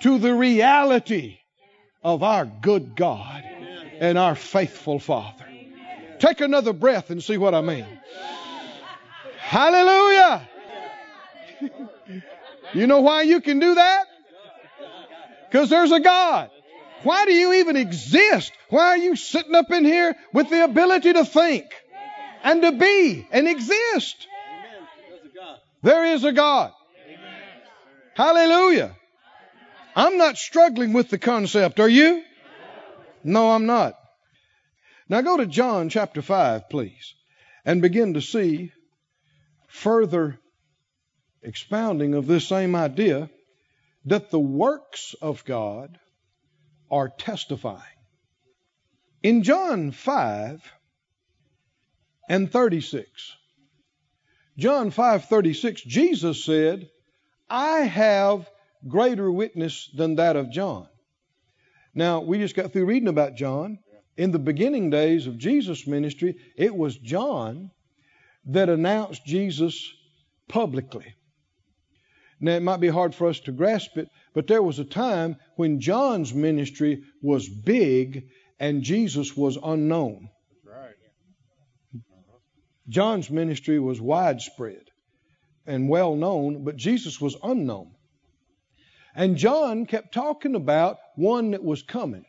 [0.00, 1.38] to the reality
[2.02, 3.42] of our good God
[4.00, 5.44] and our faithful Father.
[6.18, 7.86] Take another breath and see what I mean.
[9.38, 10.48] Hallelujah.
[12.74, 14.06] you know why you can do that?
[15.48, 16.50] Because there's a God.
[17.02, 18.52] Why do you even exist?
[18.68, 21.66] Why are you sitting up in here with the ability to think
[22.42, 24.26] and to be and exist?
[25.82, 26.72] There is a God.
[28.16, 28.96] Hallelujah.
[29.94, 31.78] I'm not struggling with the concept.
[31.80, 32.22] Are you?
[33.22, 33.94] No, I'm not.
[35.06, 37.14] Now go to John chapter 5, please,
[37.66, 38.72] and begin to see
[39.68, 40.38] further
[41.42, 43.28] expounding of this same idea
[44.06, 45.98] that the works of God
[46.90, 47.82] are testifying.
[49.22, 50.62] In John 5
[52.30, 53.36] and 36,
[54.56, 56.88] John 5:36 Jesus said,
[57.48, 58.50] "I have
[58.88, 60.88] greater witness than that of John."
[61.94, 63.78] Now, we just got through reading about John.
[64.16, 67.70] In the beginning days of Jesus' ministry, it was John
[68.46, 69.92] that announced Jesus
[70.48, 71.14] publicly.
[72.40, 75.36] Now, it might be hard for us to grasp it, but there was a time
[75.56, 78.28] when John's ministry was big
[78.58, 80.30] and Jesus was unknown.
[82.88, 84.85] John's ministry was widespread
[85.66, 87.92] and well known, but Jesus was unknown.
[89.14, 92.24] And John kept talking about one that was coming.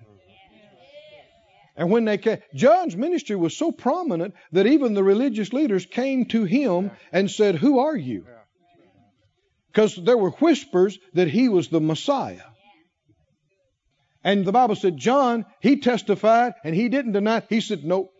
[1.76, 6.26] And when they came, John's ministry was so prominent that even the religious leaders came
[6.26, 8.26] to him and said, Who are you?
[9.72, 12.42] Because there were whispers that he was the Messiah.
[14.24, 17.44] And the Bible said, John, he testified and he didn't deny.
[17.48, 18.12] He said, Nope.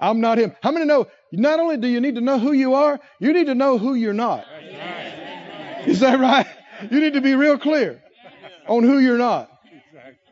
[0.00, 0.54] I'm not him.
[0.62, 1.06] How many know?
[1.32, 3.94] Not only do you need to know who you are, you need to know who
[3.94, 4.44] you're not.
[5.86, 6.46] Is that right?
[6.90, 8.02] You need to be real clear
[8.68, 9.50] on who you're not.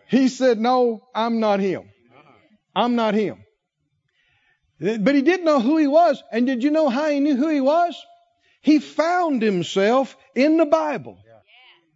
[0.09, 1.91] He said, No, I'm not him.
[2.75, 3.45] I'm not him.
[4.81, 6.23] But he did know who he was.
[6.33, 8.01] And did you know how he knew who he was?
[8.61, 11.19] He found himself in the Bible.
[11.25, 11.33] Yeah,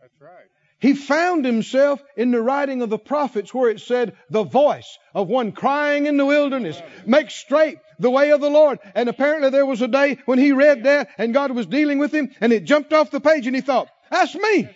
[0.01, 0.47] that's right.
[0.81, 5.29] He found himself in the writing of the prophets where it said, the voice of
[5.29, 8.79] one crying in the wilderness, make straight the way of the Lord.
[8.95, 12.13] And apparently there was a day when he read that and God was dealing with
[12.13, 14.69] him and it jumped off the page and he thought, that's me.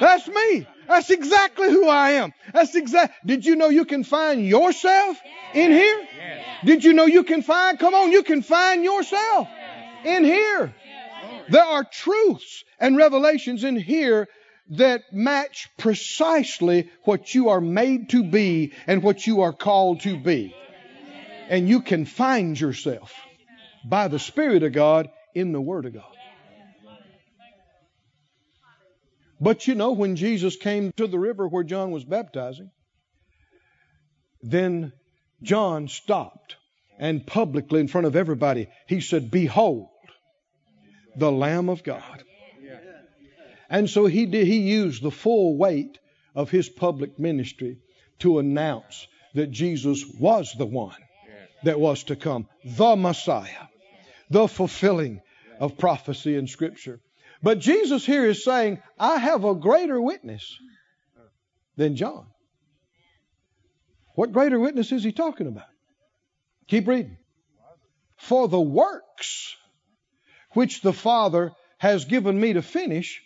[0.00, 0.66] That's me.
[0.88, 2.32] That's exactly who I am.
[2.52, 3.26] That's exact.
[3.26, 5.18] Did you know you can find yourself
[5.54, 6.08] in here?
[6.64, 9.48] Did you know you can find, come on, you can find yourself
[10.04, 10.74] in here.
[11.48, 14.28] There are truths and revelations in here
[14.70, 20.18] that match precisely what you are made to be and what you are called to
[20.18, 20.54] be.
[21.48, 23.12] And you can find yourself
[23.84, 26.04] by the Spirit of God in the Word of God.
[29.40, 32.70] But you know, when Jesus came to the river where John was baptizing,
[34.42, 34.92] then
[35.42, 36.56] John stopped
[36.98, 39.88] and publicly in front of everybody, he said, Behold,
[41.16, 42.22] the Lamb of God.
[43.68, 45.98] And so he did, he used the full weight
[46.34, 47.78] of his public ministry
[48.20, 50.94] to announce that Jesus was the one
[51.64, 53.68] that was to come, the Messiah,
[54.30, 55.20] the fulfilling
[55.58, 57.00] of prophecy in Scripture.
[57.42, 60.56] But Jesus here is saying, I have a greater witness
[61.76, 62.26] than John.
[64.14, 65.66] What greater witness is he talking about?
[66.68, 67.18] Keep reading.
[68.16, 69.54] For the works
[70.52, 73.20] which the Father has given me to finish,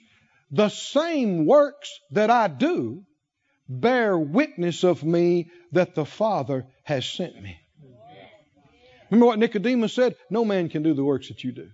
[0.50, 3.04] the same works that I do
[3.68, 7.58] bear witness of me that the Father has sent me.
[9.10, 10.16] Remember what Nicodemus said?
[10.30, 11.70] No man can do the works that you do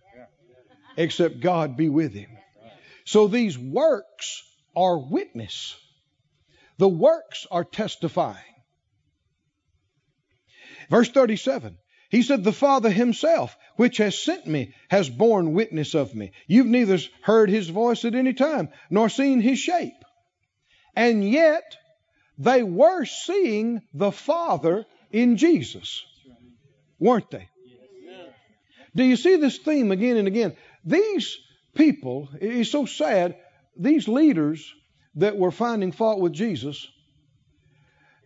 [0.97, 2.31] except God be with him.
[3.05, 4.43] So these works
[4.77, 5.77] are witness.
[6.79, 8.37] The works are testifying.
[10.89, 11.79] Verse 37
[12.11, 16.31] he said, The Father himself, which has sent me, has borne witness of me.
[16.47, 20.05] You've neither heard his voice at any time, nor seen his shape.
[20.95, 21.77] And yet,
[22.39, 26.05] they were seeing the Father in Jesus,
[27.05, 27.49] weren't they?
[28.97, 30.57] Do you see this theme again and again?
[30.85, 31.39] These
[31.75, 33.37] people, it's so sad,
[33.77, 34.73] these leaders
[35.17, 36.89] that were finding fault with Jesus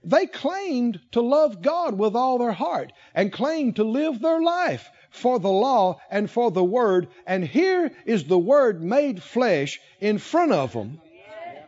[0.05, 4.91] they claimed to love God with all their heart and claimed to live their life
[5.11, 7.09] for the law and for the word.
[7.27, 11.01] And here is the word made flesh in front of them.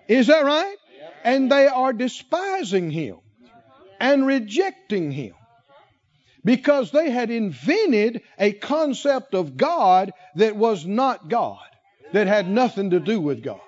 [0.09, 0.77] Is that right?
[1.25, 3.17] And they are despising him
[3.99, 5.35] and rejecting him
[6.45, 11.59] because they had invented a concept of God that was not God,
[12.13, 13.61] that had nothing to do with God.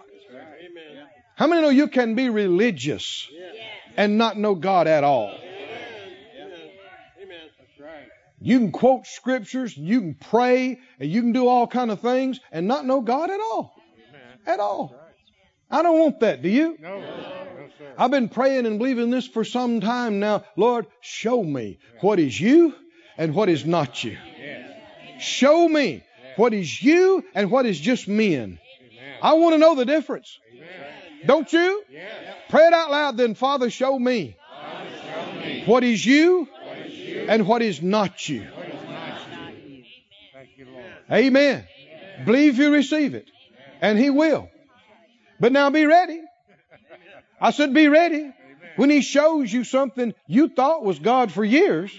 [1.36, 3.28] How many know you can be religious
[3.96, 5.38] and not know God at all.
[8.40, 12.40] You can quote scriptures, you can pray, and you can do all kind of things
[12.50, 13.76] and not know God at all.
[14.46, 14.96] At all.
[15.70, 16.42] I don't want that.
[16.42, 16.76] Do you?
[16.80, 17.31] No.
[17.98, 20.44] I've been praying and believing this for some time now.
[20.56, 22.74] Lord, show me what is you
[23.16, 24.16] and what is not you.
[25.18, 26.02] Show me
[26.36, 28.58] what is you and what is just men.
[29.22, 30.38] I want to know the difference.
[31.24, 31.84] Don't you?
[32.48, 33.34] Pray it out loud then.
[33.34, 35.62] Father, show me, Father, show me.
[35.66, 38.42] What, is you what is you and what is not you.
[38.42, 39.84] What is not you.
[41.10, 41.64] Amen.
[41.64, 41.64] Amen.
[42.26, 43.30] Believe you receive it.
[43.80, 44.48] And He will.
[45.38, 46.20] But now be ready.
[47.42, 48.32] I said, be ready.
[48.76, 51.92] When He shows you something you thought was God for years,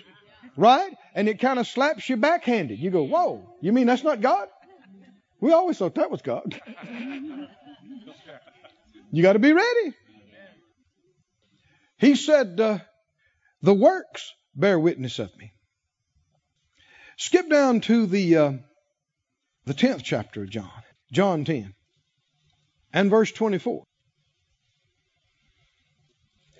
[0.55, 0.91] right?
[1.13, 2.79] And it kind of slaps you backhanded.
[2.79, 4.47] You go, whoa, you mean that's not God?
[5.41, 6.59] We always thought that was God.
[9.11, 9.93] you got to be ready.
[11.97, 12.79] He said, uh,
[13.61, 15.51] The works bear witness of me.
[17.17, 18.53] Skip down to the, uh,
[19.65, 20.71] the 10th chapter of John,
[21.11, 21.73] John 10,
[22.93, 23.83] and verse 24.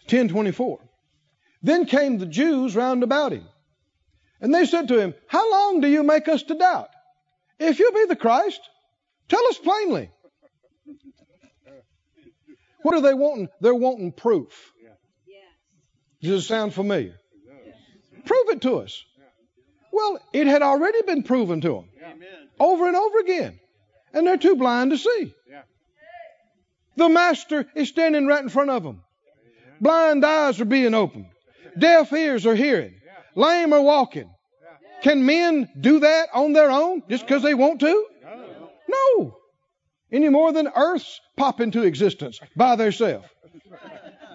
[0.06, 0.80] 1024.
[1.62, 3.46] Then came the Jews round about him,
[4.42, 6.90] and they said to him, How long do you make us to doubt?
[7.60, 8.62] If you be the Christ,
[9.30, 10.10] tell us plainly.
[12.82, 13.48] What are they wanting?
[13.62, 14.74] They're wanting proof.
[16.22, 17.16] Does it sound familiar?
[18.26, 19.04] Prove it to us.
[19.92, 21.90] Well, it had already been proven to them
[22.60, 23.60] over and over again.
[24.14, 25.34] And they're too blind to see.
[26.96, 29.04] The Master is standing right in front of them.
[29.82, 31.28] Blind eyes are being opened.
[31.78, 32.96] Deaf ears are hearing.
[33.36, 34.30] Lame are walking.
[35.02, 38.06] Can men do that on their own just because they want to?
[38.88, 39.38] No.
[40.12, 43.28] Any more than earths pop into existence by themselves.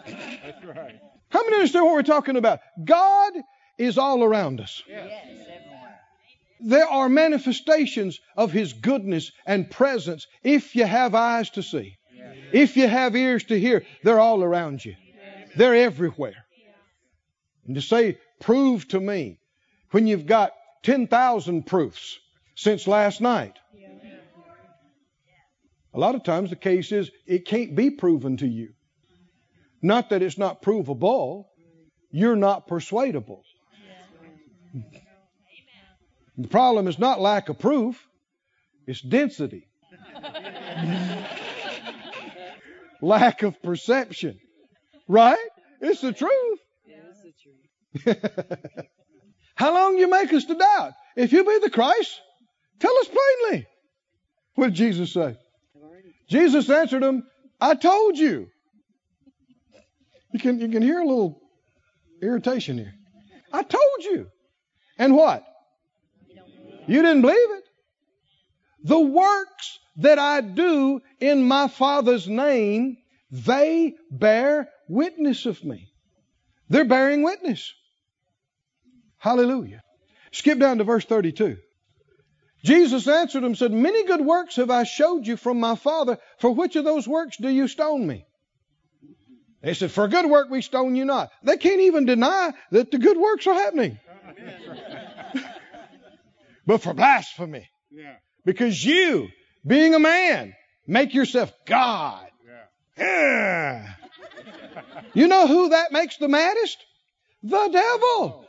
[0.06, 1.00] That's right.
[1.30, 2.60] How many understand what we're talking about?
[2.84, 3.32] God
[3.78, 4.82] is all around us.
[6.60, 11.96] There are manifestations of His goodness and presence if you have eyes to see.
[12.52, 14.96] If you have ears to hear, they're all around you.
[15.58, 16.46] They're everywhere.
[17.66, 19.40] And to say, prove to me,
[19.90, 20.52] when you've got
[20.84, 22.20] 10,000 proofs
[22.54, 23.58] since last night.
[25.92, 28.72] A lot of times the case is it can't be proven to you.
[29.82, 31.48] Not that it's not provable,
[32.12, 33.42] you're not persuadable.
[36.36, 38.06] The problem is not lack of proof,
[38.86, 39.66] it's density.
[43.02, 44.38] lack of perception.
[45.08, 45.36] Right?
[45.80, 46.58] It's the truth.
[49.54, 50.92] How long you make us to doubt?
[51.16, 52.20] If you be the Christ,
[52.78, 53.66] tell us plainly.
[54.54, 55.36] What did Jesus say?
[56.28, 57.24] Jesus answered him,
[57.60, 58.48] I told you.
[60.32, 61.40] You can, you can hear a little
[62.22, 62.94] irritation here.
[63.52, 64.28] I told you.
[64.98, 65.44] And what?
[66.86, 67.64] You didn't believe it.
[68.84, 72.96] The works that I do in my Father's name,
[73.30, 75.92] they bear witness of me.
[76.68, 77.72] They're bearing witness.
[79.18, 79.82] Hallelujah.
[80.32, 81.56] Skip down to verse 32.
[82.64, 86.18] Jesus answered them, said, Many good works have I showed you from my Father.
[86.38, 88.26] For which of those works do you stone me?
[89.62, 91.30] They said, For good work we stone you not.
[91.42, 93.98] They can't even deny that the good works are happening.
[96.66, 97.68] but for blasphemy.
[97.90, 98.16] Yeah.
[98.44, 99.28] Because you,
[99.66, 100.54] being a man,
[100.86, 102.27] make yourself God.
[102.98, 103.86] Yeah.
[105.14, 106.78] You know who that makes the maddest?
[107.42, 108.44] The devil.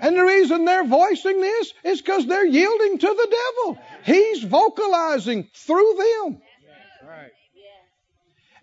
[0.00, 3.78] And the reason they're voicing this is because they're yielding to the devil.
[4.04, 6.42] He's vocalizing through them.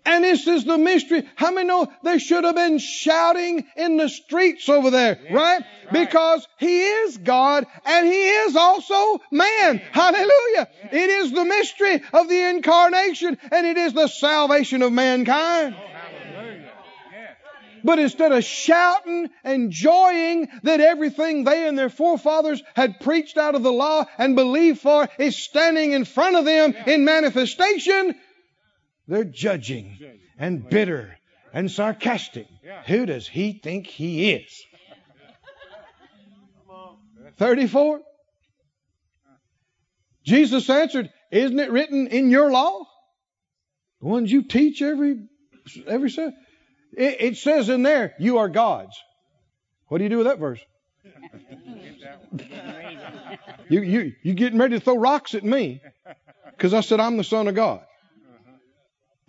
[0.04, 0.14] Right.
[0.14, 1.28] And this is the mystery.
[1.36, 5.62] How many know they should have been shouting in the streets over there, right?
[5.92, 9.78] Because He is God and He is also man.
[9.92, 10.68] Hallelujah.
[10.90, 15.76] It is the mystery of the incarnation and it is the salvation of mankind.
[15.78, 16.72] Oh, hallelujah.
[17.84, 23.54] But instead of shouting and joying that everything they and their forefathers had preached out
[23.54, 28.14] of the law and believed for is standing in front of them in manifestation,
[29.12, 29.98] they're judging
[30.38, 31.18] and bitter
[31.52, 32.46] and sarcastic.
[32.86, 34.64] Who does he think he is?
[37.36, 38.00] 34.
[40.24, 42.86] Jesus answered, Isn't it written in your law?
[44.00, 45.28] The ones you teach every
[45.86, 46.34] every Sunday.
[46.96, 48.96] It, it says in there, you are gods.
[49.88, 50.60] What do you do with that verse?
[53.68, 55.80] You, you, you getting ready to throw rocks at me
[56.50, 57.80] because I said I'm the son of God.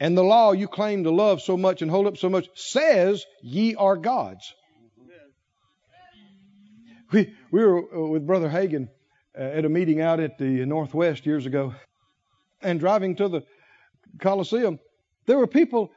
[0.04, 3.26] And the law you claim to love so much and hold up so much says
[3.41, 4.54] ye are gods.
[7.14, 8.89] We, we were uh, with Brother Hagin
[9.39, 11.74] uh, at a meeting out at the Northwest years ago
[12.62, 13.43] and driving to the
[14.20, 14.78] Coliseum.
[15.26, 15.89] There were people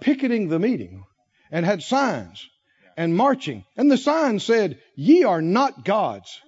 [0.00, 1.04] picketing the meeting
[1.50, 2.48] and had signs
[2.96, 3.66] and marching.
[3.76, 6.40] And the sign said, Ye are not gods.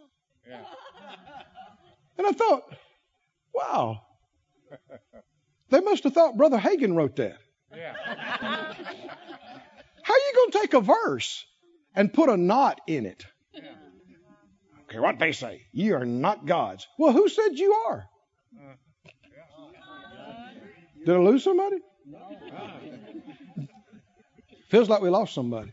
[0.49, 0.65] Yeah.
[2.17, 2.63] And I thought,
[3.53, 4.01] wow.
[5.71, 7.39] They must have thought Brother Hagin wrote that.
[7.75, 7.95] Yeah.
[10.03, 11.45] How are you going to take a verse
[11.95, 13.27] and put a not in it?
[14.85, 15.67] Okay, what they say?
[15.73, 16.87] Ye are not gods.
[16.99, 18.09] Well, who said you are?
[21.05, 21.77] Did I lose somebody?
[24.71, 25.73] Feels like we lost somebody.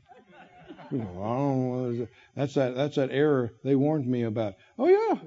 [0.91, 2.09] Don't know what is it.
[2.35, 2.75] That's that.
[2.75, 4.55] That's that error they warned me about.
[4.77, 5.19] Oh yeah.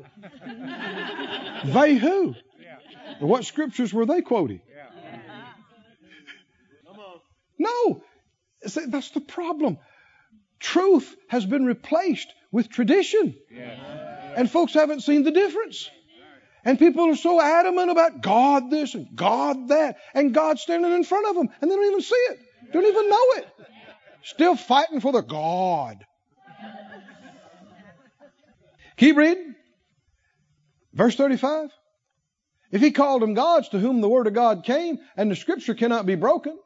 [1.64, 2.34] they who?
[3.20, 3.26] Yeah.
[3.26, 4.60] What scriptures were they quoting?
[7.58, 8.02] No.
[8.66, 9.78] See, that's the problem.
[10.60, 13.36] Truth has been replaced with tradition,
[14.36, 15.90] and folks haven't seen the difference.
[16.64, 21.04] And people are so adamant about God this and God that, and God standing in
[21.04, 22.38] front of them, and they don't even see it,
[22.72, 23.46] don't even know it.
[24.24, 26.04] Still fighting for the God.
[28.96, 29.54] Keep reading.
[30.92, 31.70] Verse 35.
[32.70, 35.74] If he called them gods to whom the word of God came, and the scripture
[35.74, 36.58] cannot be broken,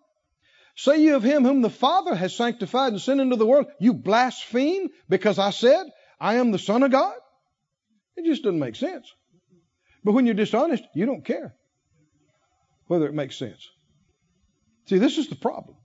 [0.76, 3.94] say you of him whom the Father has sanctified and sent into the world, you
[3.94, 5.86] blaspheme because I said,
[6.20, 7.14] I am the Son of God?
[8.16, 9.10] It just doesn't make sense.
[10.04, 11.54] But when you're dishonest, you don't care
[12.86, 13.68] whether it makes sense.
[14.86, 15.76] See, this is the problem.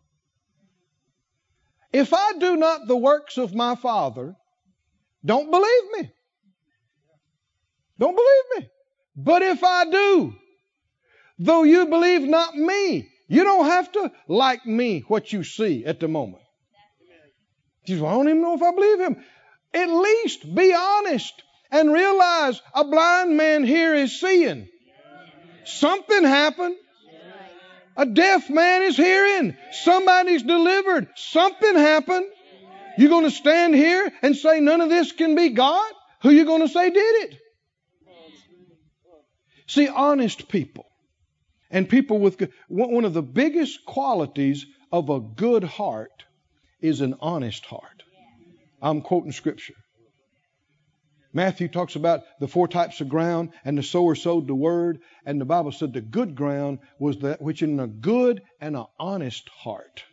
[1.93, 4.35] If I do not the works of my Father,
[5.23, 6.11] don't believe me.
[7.99, 8.69] Don't believe me.
[9.17, 10.35] But if I do,
[11.39, 15.99] though you believe not me, you don't have to like me what you see at
[15.99, 16.43] the moment.
[17.85, 19.23] You say, well, I don't even know if I believe him.
[19.73, 21.33] At least be honest
[21.71, 24.67] and realize a blind man here is seeing.
[25.65, 26.75] Something happened.
[27.97, 29.57] A deaf man is hearing.
[29.71, 31.07] Somebody's delivered.
[31.15, 32.25] Something happened.
[32.97, 35.91] You're going to stand here and say none of this can be God?
[36.21, 37.39] Who you going to say did it?
[39.67, 40.85] See, honest people
[41.69, 46.23] and people with one of the biggest qualities of a good heart
[46.81, 48.03] is an honest heart.
[48.81, 49.73] I'm quoting scripture.
[51.33, 55.39] Matthew talks about the four types of ground, and the sower sowed the word, and
[55.39, 59.49] the Bible said the good ground was that which in a good and an honest
[59.49, 60.03] heart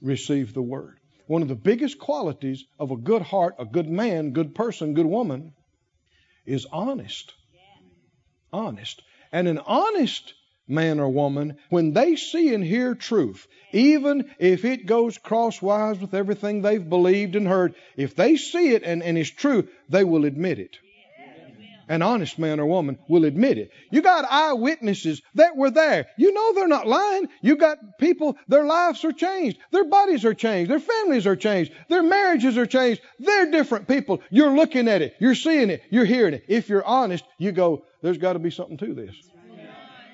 [0.00, 0.98] received the word.
[1.26, 5.06] One of the biggest qualities of a good heart, a good man, good person, good
[5.06, 5.52] woman,
[6.46, 7.34] is honest.
[8.52, 9.02] Honest.
[9.32, 10.34] And an honest
[10.68, 16.14] man or woman, when they see and hear truth, even if it goes crosswise with
[16.14, 20.24] everything they've believed and heard, if they see it and, and it's true, they will
[20.24, 20.76] admit it.
[21.92, 23.70] An honest man or woman will admit it.
[23.90, 26.06] You got eyewitnesses that were there.
[26.16, 27.28] You know they're not lying.
[27.42, 29.58] You got people, their lives are changed.
[29.72, 30.70] Their bodies are changed.
[30.70, 31.70] Their families are changed.
[31.90, 33.02] Their marriages are changed.
[33.18, 34.22] They're different people.
[34.30, 35.16] You're looking at it.
[35.20, 35.82] You're seeing it.
[35.90, 36.46] You're hearing it.
[36.48, 39.14] If you're honest, you go, there's got to be something to this.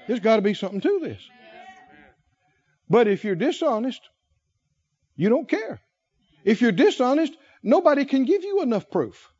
[0.08, 1.22] There's got to be something to this.
[2.90, 4.00] But if you're dishonest,
[5.14, 5.80] you don't care.
[6.44, 9.32] If you're dishonest, nobody can give you enough proof.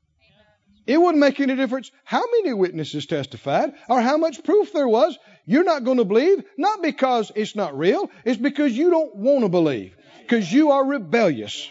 [0.89, 5.19] It wouldn't make any difference how many witnesses testified or how much proof there was.
[5.45, 9.43] You're not going to believe, not because it's not real, it's because you don't want
[9.43, 9.95] to believe.
[10.23, 11.71] Because you are rebellious.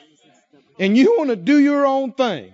[0.80, 2.54] And you want to do your own thing.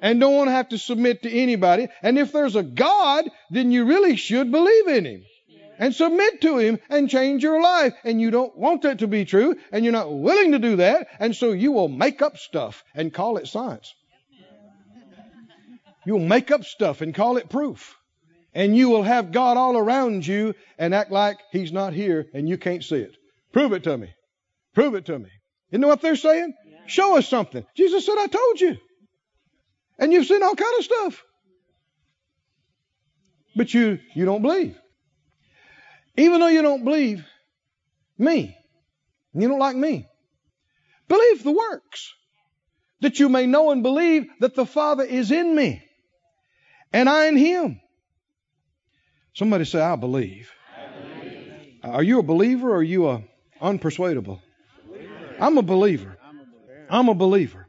[0.00, 1.88] And don't want to have to submit to anybody.
[2.02, 5.24] And if there's a God, then you really should believe in Him.
[5.76, 7.94] And submit to Him and change your life.
[8.04, 9.56] And you don't want that to be true.
[9.72, 11.08] And you're not willing to do that.
[11.18, 13.92] And so you will make up stuff and call it science.
[16.06, 17.96] You'll make up stuff and call it proof.
[18.54, 22.48] And you will have God all around you and act like He's not here and
[22.48, 23.16] you can't see it.
[23.52, 24.08] Prove it to me.
[24.72, 25.28] Prove it to me.
[25.70, 26.54] You know what they're saying?
[26.86, 27.66] Show us something.
[27.76, 28.76] Jesus said, I told you.
[29.98, 31.24] And you've seen all kind of stuff.
[33.56, 34.78] But you, you don't believe.
[36.16, 37.26] Even though you don't believe
[38.16, 38.56] me,
[39.34, 40.06] you don't like me,
[41.08, 42.14] believe the works
[43.00, 45.82] that you may know and believe that the Father is in me
[46.92, 47.80] and I in him.
[49.34, 50.50] Somebody say, I believe.
[50.76, 51.78] I believe.
[51.82, 53.22] Are you a believer or are you a
[53.60, 54.40] unpersuadable?
[55.38, 56.18] I'm a believer.
[56.88, 57.66] I'm a believer.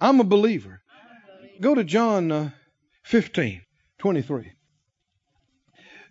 [0.00, 0.80] I'm a believer.
[1.60, 2.50] Go to John uh,
[3.04, 3.62] 15,
[3.98, 4.52] 23.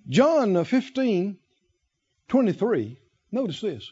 [0.08, 1.38] John uh, 15,
[2.30, 2.98] 23.
[3.32, 3.92] Notice this.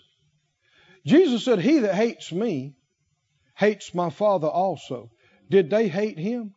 [1.05, 2.75] Jesus said, He that hates me
[3.55, 5.11] hates my Father also.
[5.49, 6.55] Did they hate him?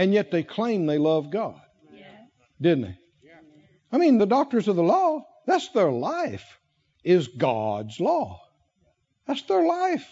[0.00, 1.60] And yet they claim they love God.
[2.58, 2.96] Didn't they?
[3.92, 6.58] I mean, the doctors of the law, that's their life,
[7.04, 8.40] is God's law.
[9.26, 10.08] That's their life.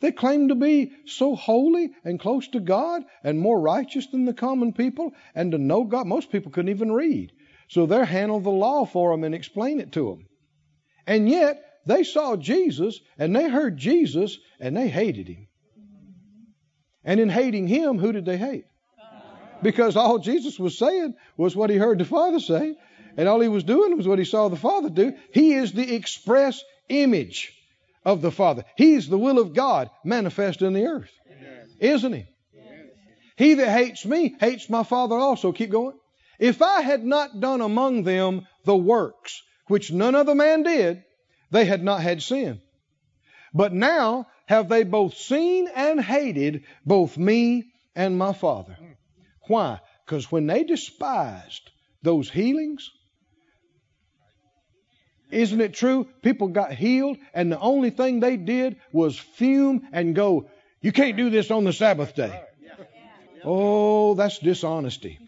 [0.00, 4.32] They claim to be so holy and close to God and more righteous than the
[4.32, 6.06] common people and to know God.
[6.06, 7.30] Most people couldn't even read.
[7.68, 10.26] So they're handle the law for them and explain it to them.
[11.06, 15.48] And yet they saw Jesus and they heard Jesus and they hated him.
[15.78, 16.44] Mm-hmm.
[17.04, 18.64] And in hating him, who did they hate?
[19.62, 22.76] Because all Jesus was saying was what he heard the Father say,
[23.16, 25.14] and all he was doing was what he saw the Father do.
[25.32, 27.52] He is the express image
[28.04, 28.64] of the Father.
[28.76, 31.10] He's the will of God manifest in the earth.
[31.80, 32.26] Isn't he?
[33.36, 35.52] He that hates me hates my Father also.
[35.52, 35.96] Keep going.
[36.38, 41.04] If I had not done among them the works which none other man did,
[41.50, 42.60] they had not had sin.
[43.54, 48.76] But now have they both seen and hated both me and my Father.
[48.78, 48.92] Hmm.
[49.48, 49.80] Why?
[50.04, 51.70] Because when they despised
[52.02, 52.90] those healings,
[55.30, 56.08] isn't it true?
[56.22, 60.48] People got healed, and the only thing they did was fume and go,
[60.80, 62.42] You can't do this on the Sabbath day.
[63.44, 65.18] Oh, that's dishonesty.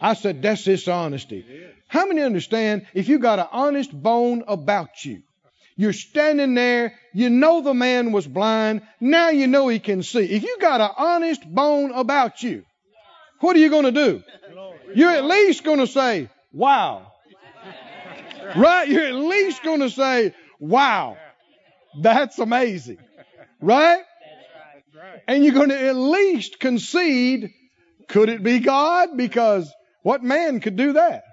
[0.00, 1.44] I said, That's dishonesty.
[1.88, 5.22] How many understand if you got an honest bone about you?
[5.76, 10.20] You're standing there, you know the man was blind, now you know he can see.
[10.20, 12.64] If you got an honest bone about you,
[13.42, 14.22] what are you going to do?
[14.94, 17.12] You're at least going to say, wow.
[18.56, 18.88] Right?
[18.88, 21.16] You're at least going to say, wow.
[22.00, 22.98] That's amazing.
[23.60, 24.02] Right?
[25.26, 27.52] And you're going to at least concede,
[28.08, 29.16] could it be God?
[29.16, 29.72] Because
[30.02, 31.24] what man could do that?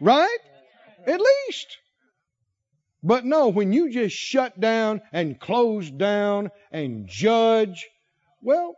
[0.00, 0.38] Right?
[1.06, 1.76] At least.
[3.02, 7.86] But no, when you just shut down and close down and judge,
[8.42, 8.74] well,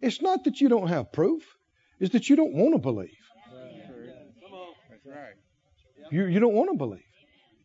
[0.00, 1.55] it's not that you don't have proof
[2.00, 3.10] is that you don't want to believe.
[6.10, 7.02] You, you don't want to believe.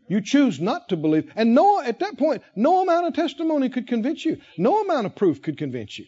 [0.07, 1.31] You choose not to believe.
[1.35, 4.41] And no, at that point, no amount of testimony could convince you.
[4.57, 6.05] No amount of proof could convince you.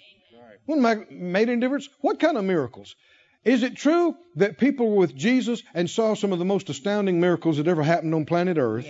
[0.67, 1.89] Wouldn't made any difference?
[2.01, 2.95] What kind of miracles?
[3.43, 7.19] Is it true that people were with Jesus and saw some of the most astounding
[7.19, 8.89] miracles that ever happened on planet Earth?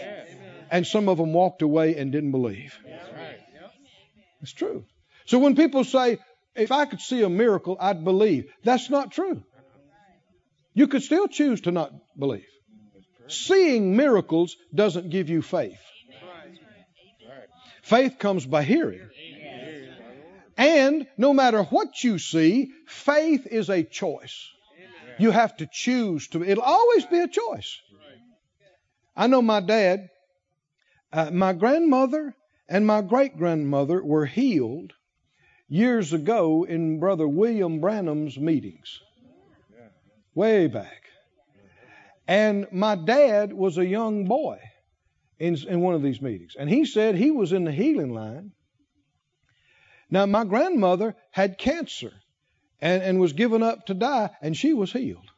[0.70, 2.78] And some of them walked away and didn't believe.
[4.42, 4.86] It's true.
[5.26, 6.20] So when people say,
[6.56, 8.52] if I could see a miracle, I'd believe.
[8.64, 9.44] That's not true.
[10.74, 12.46] You could still choose to not believe.
[13.28, 15.80] Seeing miracles doesn't give you faith.
[17.82, 19.02] Faith comes by hearing.
[20.58, 24.50] And no matter what you see, faith is a choice.
[25.20, 26.44] You have to choose to.
[26.44, 27.80] It'll always be a choice.
[29.16, 30.10] I know my dad,
[31.12, 32.36] uh, my grandmother,
[32.68, 34.94] and my great grandmother were healed
[35.68, 39.00] years ago in Brother William Branham's meetings.
[40.36, 41.04] way back.
[42.28, 44.60] And my dad was a young boy
[45.40, 46.56] in, in one of these meetings.
[46.58, 48.52] And he said he was in the healing line.
[50.10, 52.14] Now, my grandmother had cancer
[52.80, 55.30] and, and was given up to die, and she was healed.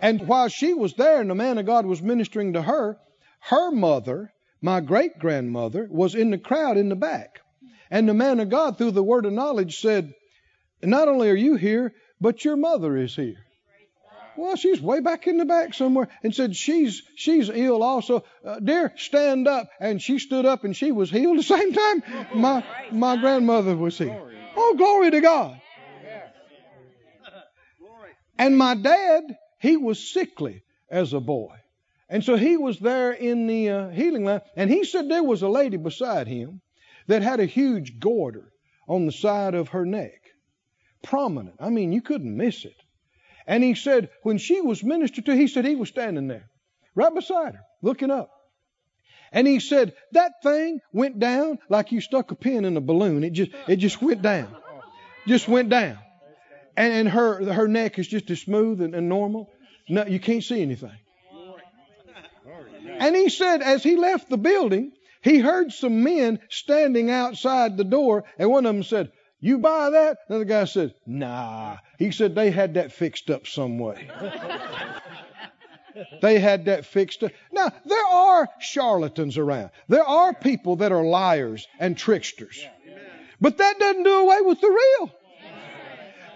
[0.00, 2.98] And while she was there and the man of God was ministering to her,
[3.38, 7.41] her mother, my great grandmother, was in the crowd in the back.
[7.92, 10.14] And the man of God, through the word of knowledge, said,
[10.82, 13.44] Not only are you here, but your mother is here.
[14.34, 18.24] Well, she's way back in the back somewhere, and said she's she's ill also.
[18.42, 19.68] Uh, dear, stand up.
[19.78, 22.02] And she stood up, and she was healed the same time.
[22.34, 24.32] My my grandmother was healed.
[24.56, 25.60] Oh, glory to God.
[28.38, 31.54] And my dad, he was sickly as a boy,
[32.08, 35.42] and so he was there in the uh, healing line, and he said there was
[35.42, 36.62] a lady beside him
[37.12, 38.50] that had a huge goiter
[38.88, 40.22] on the side of her neck,
[41.02, 41.56] prominent.
[41.60, 42.76] I mean, you couldn't miss it.
[43.46, 46.48] And he said, when she was ministered to, he said he was standing there,
[46.94, 48.30] right beside her, looking up.
[49.30, 53.24] And he said, that thing went down like you stuck a pin in a balloon.
[53.24, 54.56] It just, it just went down.
[55.26, 55.98] Just went down.
[56.78, 59.50] And, and her, her neck is just as smooth and, and normal.
[59.86, 60.96] No, you can't see anything.
[62.98, 64.92] And he said, as he left the building,
[65.22, 69.12] he heard some men standing outside the door, and one of them said,
[69.44, 70.18] you buy that?
[70.28, 71.78] Another guy said, Nah.
[71.98, 74.08] He said they had that fixed up some way.
[76.22, 77.32] they had that fixed up.
[77.50, 79.70] Now, there are charlatans around.
[79.88, 82.64] There are people that are liars and tricksters.
[83.40, 85.12] But that doesn't do away with the real.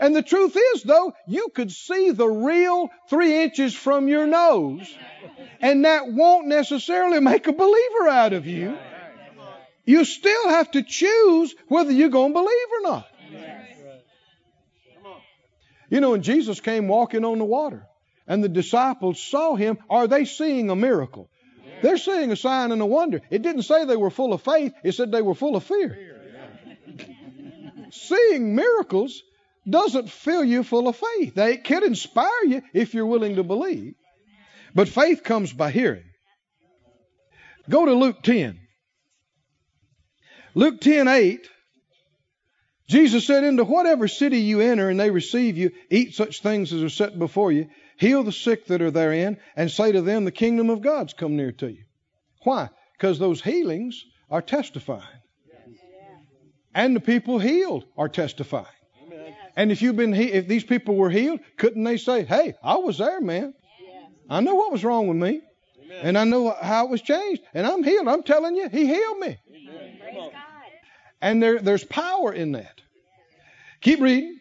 [0.01, 4.95] And the truth is, though, you could see the real three inches from your nose,
[5.61, 8.77] and that won't necessarily make a believer out of you.
[9.85, 13.07] You still have to choose whether you're going to believe or not.
[15.89, 17.87] You know, when Jesus came walking on the water
[18.27, 21.31] and the disciples saw him, are they seeing a miracle?
[21.83, 23.21] They're seeing a sign and a wonder.
[23.31, 25.97] It didn't say they were full of faith, it said they were full of fear.
[27.91, 29.23] seeing miracles
[29.69, 31.35] doesn't fill you full of faith.
[31.35, 33.95] They can inspire you if you're willing to believe.
[34.75, 36.05] But faith comes by hearing.
[37.69, 38.61] Go to Luke 10.
[40.55, 41.51] Luke 10 8,
[42.89, 46.83] Jesus said, Into whatever city you enter and they receive you, eat such things as
[46.83, 50.31] are set before you, heal the sick that are therein, and say to them, The
[50.31, 51.85] kingdom of God's come near to you.
[52.45, 52.71] Why?
[52.97, 55.03] Because those healings are testifying.
[56.75, 58.67] And the people healed are testifying.
[59.57, 62.99] And if you've been, if these people were healed, couldn't they say, "Hey, I was
[62.99, 63.55] there, man.
[64.29, 65.41] I know what was wrong with me,
[66.03, 68.07] and I know how it was changed, and I'm healed.
[68.07, 69.39] I'm telling you, He healed me."
[71.23, 72.83] And there, there's power in that.
[73.81, 74.39] Keep reading.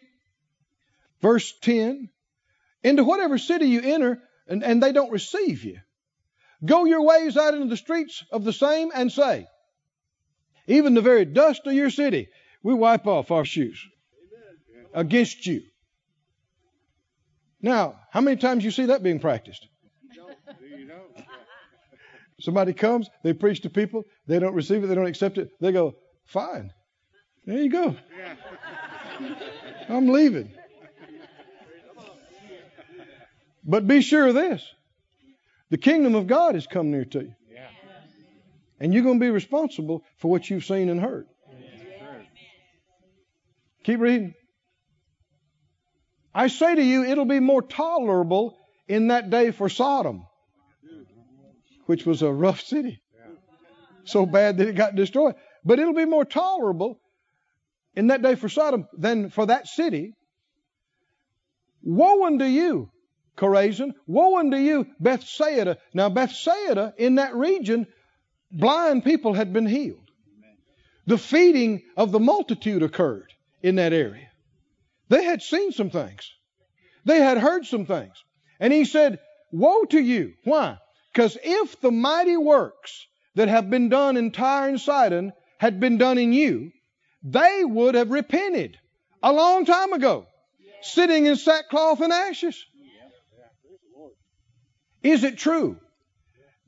[1.22, 2.10] Verse 10
[2.82, 5.80] Into whatever city you enter, and, and they don't receive you,
[6.62, 9.46] go your ways out into the streets of the same and say,
[10.66, 12.28] Even the very dust of your city,
[12.62, 13.82] we wipe off our shoes
[14.96, 15.62] against you.
[17.60, 19.68] Now, how many times you see that being practiced?
[22.40, 25.70] Somebody comes, they preach to people, they don't receive it, they don't accept it, they
[25.70, 25.94] go,
[26.26, 26.72] Fine.
[27.44, 27.96] There you go.
[29.88, 30.52] I'm leaving.
[33.64, 34.68] But be sure of this
[35.70, 37.34] the kingdom of God has come near to you.
[38.78, 41.26] And you're going to be responsible for what you've seen and heard.
[43.84, 44.34] Keep reading.
[46.36, 50.26] I say to you, it'll be more tolerable in that day for Sodom,
[51.86, 53.00] which was a rough city.
[54.04, 55.34] So bad that it got destroyed.
[55.64, 57.00] But it'll be more tolerable
[57.94, 60.12] in that day for Sodom than for that city.
[61.82, 62.90] Woe unto you,
[63.38, 63.94] Chorazin.
[64.06, 65.78] Woe unto you, Bethsaida.
[65.94, 67.86] Now, Bethsaida, in that region,
[68.52, 70.10] blind people had been healed.
[71.06, 73.32] The feeding of the multitude occurred
[73.62, 74.28] in that area.
[75.08, 76.30] They had seen some things.
[77.04, 78.12] They had heard some things.
[78.58, 79.20] And he said,
[79.52, 80.34] Woe to you.
[80.44, 80.78] Why?
[81.12, 85.98] Because if the mighty works that have been done in Tyre and Sidon had been
[85.98, 86.72] done in you,
[87.22, 88.78] they would have repented
[89.22, 90.26] a long time ago,
[90.82, 92.64] sitting in sackcloth and ashes.
[95.02, 95.78] Is it true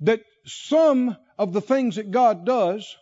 [0.00, 2.96] that some of the things that God does,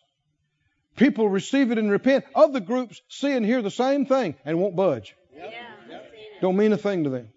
[0.97, 2.25] people receive it and repent?
[2.35, 5.15] Other groups see and hear the same thing and won't budge.
[6.41, 7.29] Don't mean a thing to them.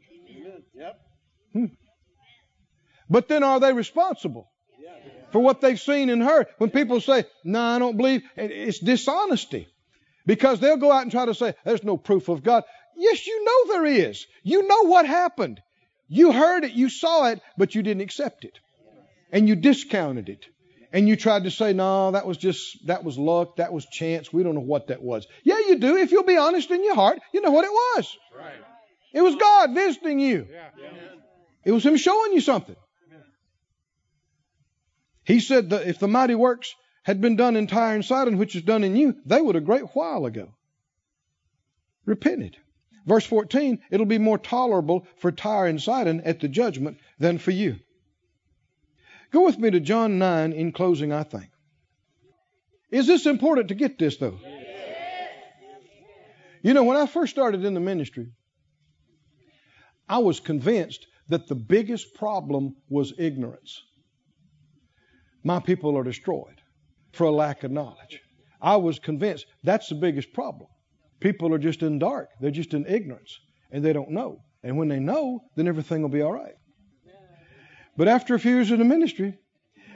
[1.54, 1.66] Hmm.
[3.10, 4.50] But then are they responsible?
[5.32, 6.47] for what they've seen and heard.
[6.58, 9.68] When people say, No, I don't believe, it's dishonesty.
[10.26, 12.64] Because they'll go out and try to say, There's no proof of God.
[12.95, 14.26] Yes, you know there is.
[14.43, 15.62] You know what happened.
[16.08, 18.60] You heard it, you saw it, but you didn't accept it.
[19.32, 20.45] And you discounted it.
[20.92, 24.34] And you tried to say, no, that was just, that was luck, that was chance,
[24.34, 25.28] we don't know what that was.
[25.44, 25.98] Yeah, you do.
[25.98, 28.18] If you'll be honest in your heart, you know what it was.
[28.36, 28.54] Right.
[29.14, 30.48] It was God visiting you.
[30.52, 30.70] Yeah.
[31.64, 32.76] It was Him showing you something.
[35.24, 36.74] He said that if the mighty works
[37.04, 39.62] had been done in Tyre and Sidon, which is done in you, they would a
[39.62, 40.50] great while ago
[42.06, 42.58] repented.
[43.06, 47.52] Verse 14, it'll be more tolerable for Tyre and Sidon at the judgment than for
[47.52, 47.78] you.
[49.32, 51.49] Go with me to John 9 in closing, I think.
[52.91, 54.39] Is this important to get this, though?
[56.61, 58.32] You know, when I first started in the ministry,
[60.07, 63.82] I was convinced that the biggest problem was ignorance.
[65.43, 66.61] My people are destroyed
[67.13, 68.21] for a lack of knowledge.
[68.61, 70.67] I was convinced that's the biggest problem.
[71.19, 73.39] People are just in dark, they're just in ignorance,
[73.71, 74.41] and they don't know.
[74.63, 76.55] And when they know, then everything will be all right.
[78.00, 79.38] But after a few years in the ministry,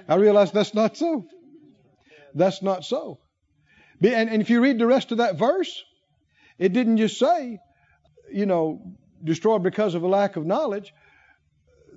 [0.09, 1.25] I realized that's not so.
[2.35, 3.19] That's not so.
[4.01, 5.81] And, and if you read the rest of that verse,
[6.59, 7.59] it didn't just say,
[8.29, 8.81] you know,
[9.23, 10.93] destroyed because of a lack of knowledge.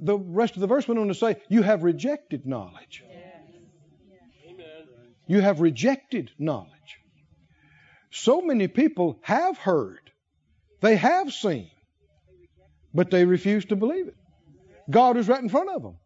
[0.01, 3.03] The rest of the verse went on to say, you have rejected knowledge.
[5.27, 7.01] You have rejected knowledge.
[8.13, 10.13] So many people have heard,
[10.83, 11.73] they have seen,
[12.95, 14.15] but they refuse to believe it.
[14.91, 15.97] God is right in front of them,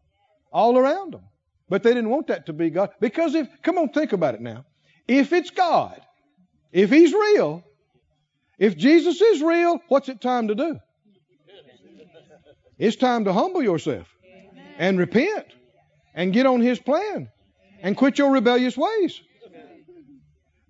[0.51, 1.23] all around them.
[1.69, 2.89] But they didn't want that to be God.
[2.99, 4.65] Because if, come on, think about it now.
[5.07, 6.01] If it's God,
[6.71, 7.63] if He's real,
[8.57, 10.79] if Jesus is real, what's it time to do?
[12.77, 14.07] It's time to humble yourself
[14.77, 15.45] and repent
[16.13, 17.29] and get on His plan
[17.81, 19.21] and quit your rebellious ways.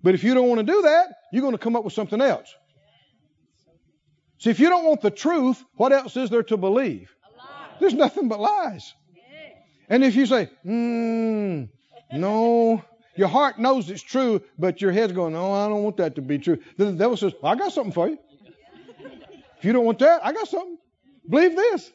[0.02, 2.20] But if you don't want to do that, you're going to come up with something
[2.20, 2.52] else.
[4.38, 7.14] See, if you don't want the truth, what else is there to believe?
[7.80, 8.94] There's nothing but lies.
[9.88, 11.64] And if you say, hmm,
[12.12, 12.82] no,
[13.16, 16.22] your heart knows it's true, but your head's going, no, I don't want that to
[16.22, 16.58] be true.
[16.76, 18.18] Then the devil says, I got something for you.
[19.58, 20.78] If you don't want that, I got something.
[21.28, 21.90] Believe this.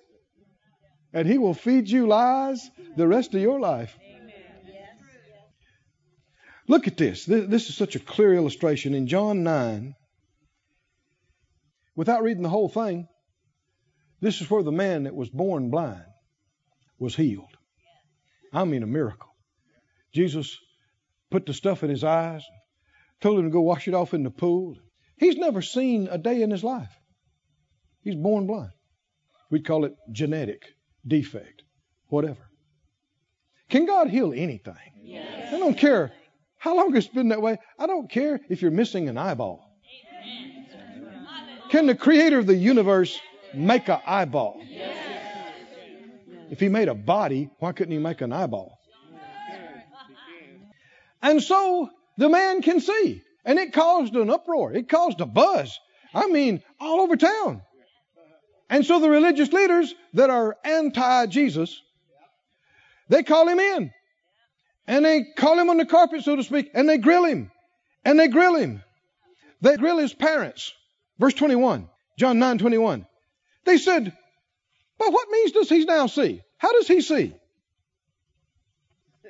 [1.13, 3.97] And he will feed you lies the rest of your life.
[6.67, 7.25] Look at this.
[7.25, 8.93] This is such a clear illustration.
[8.93, 9.95] In John 9,
[11.95, 13.07] without reading the whole thing,
[14.19, 16.05] this is where the man that was born blind
[16.99, 17.55] was healed.
[18.53, 19.29] I mean, a miracle.
[20.13, 20.57] Jesus
[21.29, 22.43] put the stuff in his eyes,
[23.21, 24.75] told him to go wash it off in the pool.
[25.17, 26.91] He's never seen a day in his life.
[28.01, 28.71] He's born blind.
[29.49, 30.63] We'd call it genetic
[31.05, 31.63] defect,
[32.07, 32.49] whatever.
[33.69, 34.75] Can God heal anything?
[35.01, 35.53] Yes.
[35.53, 36.13] I don't care
[36.57, 37.57] how long it's been that way?
[37.77, 39.63] I don't care if you're missing an eyeball.
[41.69, 43.19] Can the creator of the universe
[43.53, 44.61] make an eyeball?
[46.49, 48.77] If he made a body, why couldn't he make an eyeball?
[51.21, 53.21] And so the man can see.
[53.43, 54.73] And it caused an uproar.
[54.73, 55.79] It caused a buzz.
[56.13, 57.61] I mean, all over town.
[58.69, 61.81] And so the religious leaders that are anti Jesus,
[63.09, 63.91] they call him in.
[64.87, 67.51] And they call him on the carpet, so to speak, and they grill him.
[68.05, 68.83] And they grill him.
[69.61, 70.73] They grill his parents.
[71.19, 73.05] Verse 21, John 9 21.
[73.67, 74.13] They said,
[74.97, 76.41] By what means does he now see?
[76.57, 77.33] How does he see?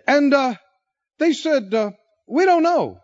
[0.07, 0.55] And uh,
[1.17, 1.91] they said, uh,
[2.27, 2.99] We don't know.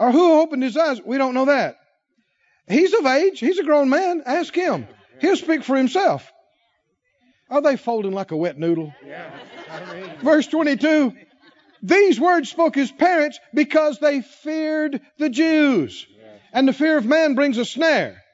[0.00, 1.00] Or who opened his eyes?
[1.00, 1.76] We don't know that.
[2.68, 3.38] He's of age.
[3.38, 4.22] He's a grown man.
[4.26, 4.88] Ask him.
[5.20, 6.30] He'll speak for himself.
[7.48, 8.92] Are they folding like a wet noodle?
[9.06, 9.30] Yeah.
[10.22, 11.14] Verse 22
[11.80, 16.04] these words spoke his parents because they feared the Jews.
[16.52, 18.24] And the fear of man brings a snare.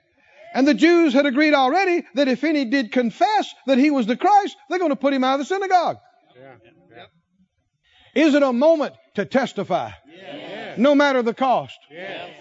[0.55, 4.17] And the Jews had agreed already that if any did confess that he was the
[4.17, 5.99] Christ, they're going to put him out of the synagogue.
[8.15, 9.91] Is it a moment to testify?
[10.77, 11.79] No matter the cost.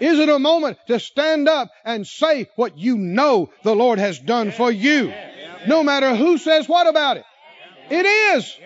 [0.00, 4.20] Is it a moment to stand up and say what you know the Lord has
[4.20, 5.12] done for you?
[5.66, 7.24] No matter who says what about it.
[7.90, 8.56] It is.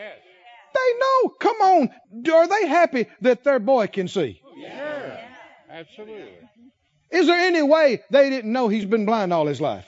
[0.75, 1.31] They know.
[1.41, 1.91] Come on.
[2.33, 4.41] Are they happy that their boy can see?
[4.57, 5.25] Yeah,
[5.71, 6.49] absolutely.
[7.11, 9.87] Is there any way they didn't know he's been blind all his life?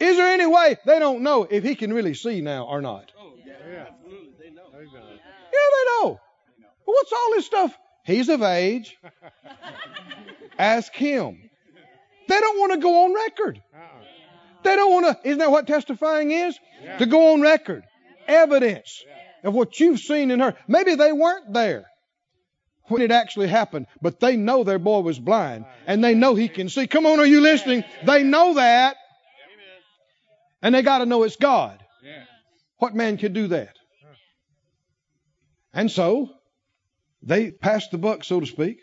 [0.00, 3.12] Is there any way they don't know if he can really see now or not?
[3.18, 4.64] Oh, yeah, absolutely they know.
[4.72, 6.20] Yeah, they know.
[6.84, 7.78] what's all this stuff?
[8.04, 8.98] He's of age.
[10.58, 11.50] Ask him.
[12.28, 13.62] They don't want to go on record.
[13.74, 14.04] Uh-uh.
[14.62, 15.28] They don't want to.
[15.28, 16.58] Isn't that what testifying is?
[16.98, 17.84] To go on record.
[18.26, 19.04] Evidence
[19.42, 20.56] of what you've seen and heard.
[20.66, 21.86] Maybe they weren't there.
[22.86, 26.48] When it actually happened, but they know their boy was blind and they know he
[26.48, 26.86] can see.
[26.86, 27.84] Come on, are you listening?
[28.04, 28.96] They know that.
[30.62, 31.82] And they got to know it's God.
[32.78, 33.76] What man can do that?
[35.72, 36.30] And so
[37.22, 38.78] they passed the buck, so to speak.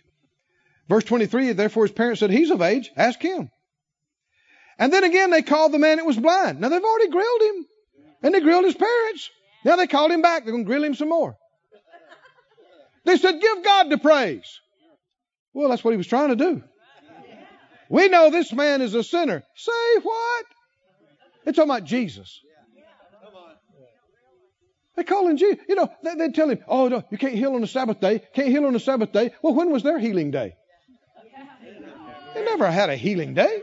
[0.89, 3.49] Verse 23, therefore his parents said, He's of age, ask him.
[4.77, 6.59] And then again they called the man that was blind.
[6.59, 7.65] Now they've already grilled him.
[8.23, 9.29] And they grilled his parents.
[9.63, 10.43] Now they called him back.
[10.43, 11.37] They're going to grill him some more.
[13.05, 14.59] They said, Give God the praise.
[15.53, 16.63] Well, that's what he was trying to do.
[17.89, 19.43] We know this man is a sinner.
[19.55, 20.45] Say what?
[21.43, 22.39] They're talking about Jesus.
[24.95, 25.57] They call him Jesus.
[25.67, 28.21] You know, they, they tell him, oh, no, you can't heal on the Sabbath day.
[28.33, 29.31] Can't heal on the Sabbath day.
[29.41, 30.55] Well, when was their healing day?
[32.33, 33.61] They never had a healing day.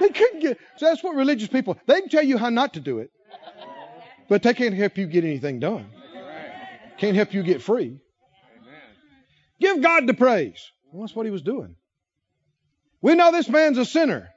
[0.00, 0.58] They couldn't get.
[0.76, 1.78] So that's what religious people.
[1.86, 3.10] They can tell you how not to do it,
[4.28, 5.86] but they can't help you get anything done.
[6.98, 8.00] Can't help you get free.
[9.64, 10.70] Give God the praise.
[10.92, 11.74] Well, that's what he was doing.
[13.00, 14.28] We know this man's a sinner.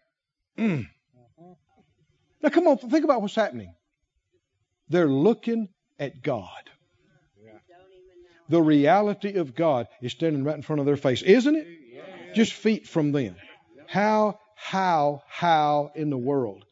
[0.57, 0.88] Mm.
[2.41, 3.75] Now, come on, think about what's happening.
[4.88, 5.67] They're looking
[5.99, 6.49] at God.
[8.47, 11.67] The reality of God is standing right in front of their face, isn't it?
[12.34, 13.36] Just feet from them.
[13.86, 16.63] How, how, how in the world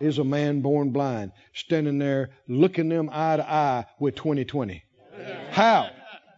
[0.00, 4.84] is a man born blind standing there looking them eye to eye with 2020?
[5.50, 5.88] How?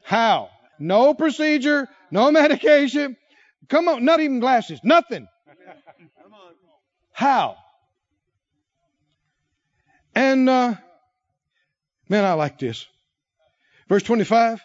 [0.04, 0.50] How?
[0.78, 3.16] No procedure, no medication.
[3.68, 5.28] Come on, not even glasses, nothing.
[7.12, 7.56] How?
[10.14, 10.74] And, uh,
[12.08, 12.86] man, I like this.
[13.88, 14.60] Verse 25.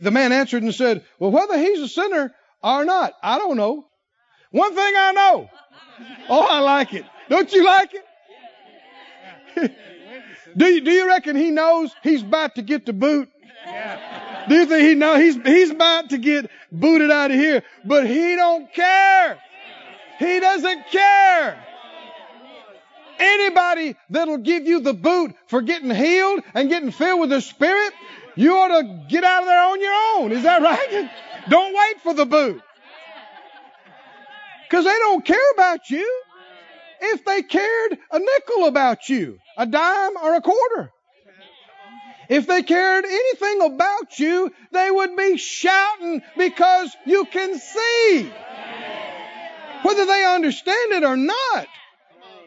[0.00, 3.86] The man answered and said, Well, whether he's a sinner or not, I don't know.
[4.50, 5.50] One thing I know.
[6.28, 7.04] Oh, I like it.
[7.28, 7.90] Don't you like
[9.54, 9.72] it?
[10.56, 13.28] do you, do you reckon he knows he's about to get the boot?
[14.48, 17.62] Do you think he knows he's, he's about to get booted out of here?
[17.84, 19.38] But he don't care.
[20.18, 21.64] He doesn't care.
[23.18, 27.92] Anybody that'll give you the boot for getting healed and getting filled with the Spirit,
[28.34, 30.32] you ought to get out of there on your own.
[30.32, 31.10] Is that right?
[31.48, 32.62] Don't wait for the boot.
[34.68, 36.22] Because they don't care about you.
[37.00, 40.90] If they cared a nickel about you, a dime or a quarter.
[42.32, 48.32] If they cared anything about you, they would be shouting because you can see.
[49.82, 51.66] Whether they understand it or not.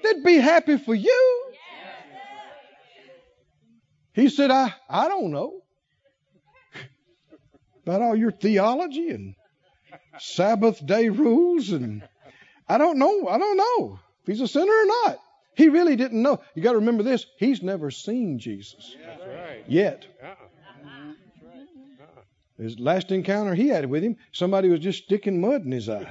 [0.01, 1.51] They'd be happy for you.
[4.13, 5.61] He said, I, I don't know
[7.83, 9.35] about all your theology and
[10.17, 12.01] Sabbath day rules and
[12.67, 13.27] I don't know.
[13.27, 15.19] I don't know if he's a sinner or not.
[15.55, 16.41] He really didn't know.
[16.53, 17.25] You got to remember this.
[17.37, 18.95] He's never seen Jesus
[19.67, 20.05] yet.
[20.21, 20.35] Uh-huh.
[22.57, 26.07] His last encounter he had with him, somebody was just sticking mud in his eye.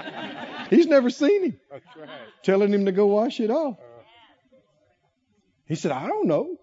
[0.70, 1.60] He's never seen him.
[1.70, 2.08] Right.
[2.42, 3.74] Telling him to go wash it off.
[3.74, 4.58] Uh-huh.
[5.66, 6.56] He said, I don't know.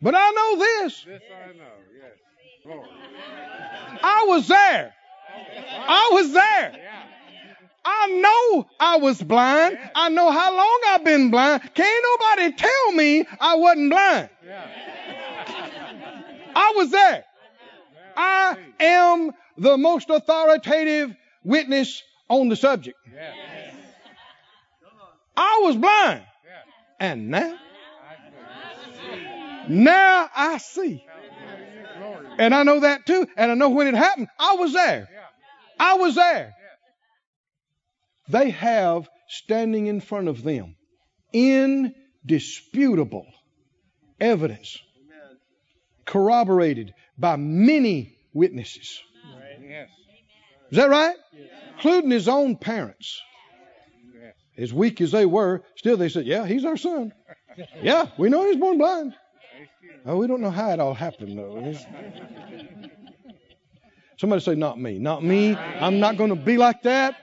[0.00, 1.04] But I know this.
[1.04, 2.16] This I know, yes.
[4.02, 4.94] I was there.
[5.70, 6.72] I was there.
[7.84, 9.78] I know I was blind.
[9.94, 11.62] I know how long I've been blind.
[11.74, 14.28] Can't nobody tell me I wasn't blind.
[16.54, 17.24] I was there.
[18.16, 21.14] I am the most authoritative
[21.44, 22.98] witness on the subject.
[25.36, 26.22] I was blind.
[27.00, 27.56] And now,
[29.68, 31.04] now I see.
[32.38, 33.26] And I know that too.
[33.36, 35.08] And I know when it happened, I was there.
[35.78, 36.54] I was there.
[38.28, 40.76] They have standing in front of them
[41.32, 43.26] indisputable
[44.20, 44.78] evidence
[46.04, 49.00] corroborated by many witnesses.
[50.70, 51.16] Is that right?
[51.76, 53.20] Including his own parents.
[54.56, 57.12] As weak as they were, still they said, Yeah, he's our son.
[57.82, 59.14] Yeah, we know he's born blind.
[60.04, 61.74] Oh, we don't know how it all happened, though.
[64.16, 64.98] Somebody say, Not me.
[64.98, 65.54] Not me.
[65.54, 67.14] I'm not going to be like that.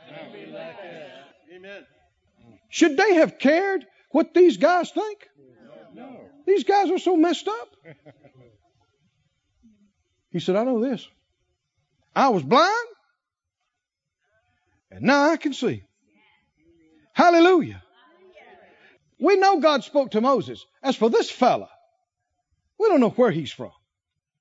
[2.76, 5.30] Should they have cared what these guys think?
[5.94, 6.20] No.
[6.46, 7.70] These guys are so messed up.
[10.30, 11.08] He said, I know this.
[12.14, 12.88] I was blind,
[14.92, 15.84] and now I can see.
[17.14, 17.82] Hallelujah.
[19.22, 20.66] We know God spoke to Moses.
[20.84, 21.70] As for this fella,
[22.78, 23.72] we don't know where he's from.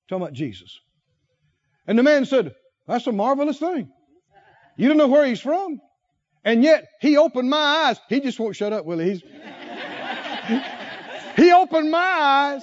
[0.09, 0.80] Talking about Jesus.
[1.87, 2.53] And the man said,
[2.89, 3.93] That's a marvelous thing.
[4.76, 5.80] You don't know where he's from.
[6.45, 7.57] And yet, he opened my
[7.88, 8.01] eyes.
[8.09, 9.22] He just won't shut up, will he?
[11.36, 12.62] He opened my eyes.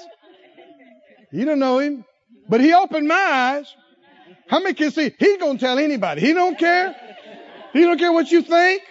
[1.31, 2.05] You don't know him.
[2.47, 3.75] But he opened my eyes.
[4.47, 5.13] How many can see?
[5.17, 6.21] He's going to tell anybody.
[6.21, 6.95] He don't care.
[7.73, 8.83] He don't care what you think.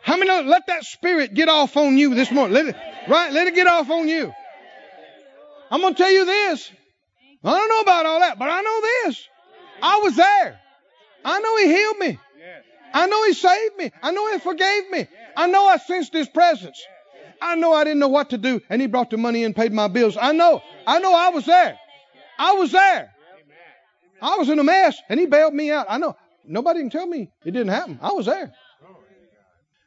[0.00, 2.54] How many know, let that spirit get off on you this morning?
[2.54, 2.76] Let it,
[3.08, 3.32] right?
[3.32, 4.32] Let it get off on you.
[5.70, 6.70] I'm going to tell you this.
[7.44, 9.28] I don't know about all that, but I know this.
[9.82, 10.60] I was there.
[11.24, 12.18] I know He healed me.
[12.92, 13.92] I know He saved me.
[14.02, 15.06] I know He forgave me.
[15.36, 16.82] I know I sensed His presence.
[17.40, 19.72] I know I didn't know what to do, and He brought the money and paid
[19.72, 20.16] my bills.
[20.20, 20.62] I know.
[20.86, 21.78] I know I was there.
[22.38, 23.14] I was there.
[24.20, 25.86] I was in a mess, and He bailed me out.
[25.88, 26.16] I know.
[26.44, 27.98] Nobody can tell me it didn't happen.
[28.02, 28.52] I was there.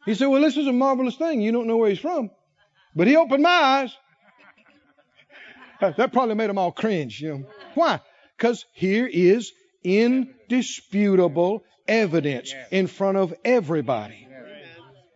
[0.06, 1.41] He said, Well, this is a marvelous thing.
[1.41, 2.32] You don't know where He's from.
[2.95, 3.95] But He opened my eyes.
[5.97, 7.45] That probably made them all cringe, you know.
[7.74, 8.02] Why?
[8.38, 9.52] Because here is
[9.84, 14.27] indisputable evidence in front of everybody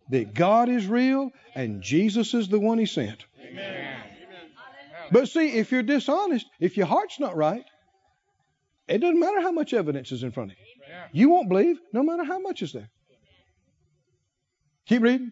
[0.10, 3.26] that God is real and Jesus is the one He sent.
[5.12, 7.64] But see, if you're dishonest, if your heart's not right,
[8.88, 10.66] it doesn't matter how much evidence is in front of you.
[11.12, 12.90] You won't believe no matter how much is there.
[14.88, 15.32] Keep reading.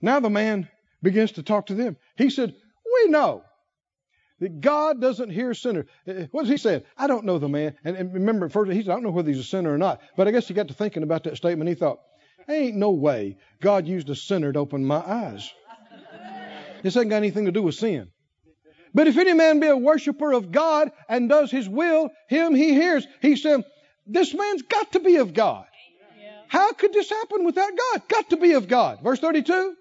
[0.00, 0.68] Now the man
[1.02, 1.96] begins to talk to them.
[2.16, 2.54] He said,
[2.94, 3.42] We know
[4.40, 5.86] that God doesn't hear sinners.
[6.06, 6.84] Eh, what does he say?
[6.96, 7.74] I don't know the man.
[7.84, 10.00] And, and remember, first, he said, I don't know whether he's a sinner or not.
[10.16, 11.68] But I guess he got to thinking about that statement.
[11.68, 12.00] He thought,
[12.48, 15.52] Ain't no way God used a sinner to open my eyes.
[16.82, 18.08] This ain't got anything to do with sin.
[18.94, 22.72] But if any man be a worshiper of God and does his will, him he
[22.72, 23.06] hears.
[23.20, 23.64] He said,
[24.06, 25.66] This man's got to be of God.
[26.48, 28.08] How could this happen without God?
[28.08, 29.00] Got to be of God.
[29.02, 29.76] Verse 32.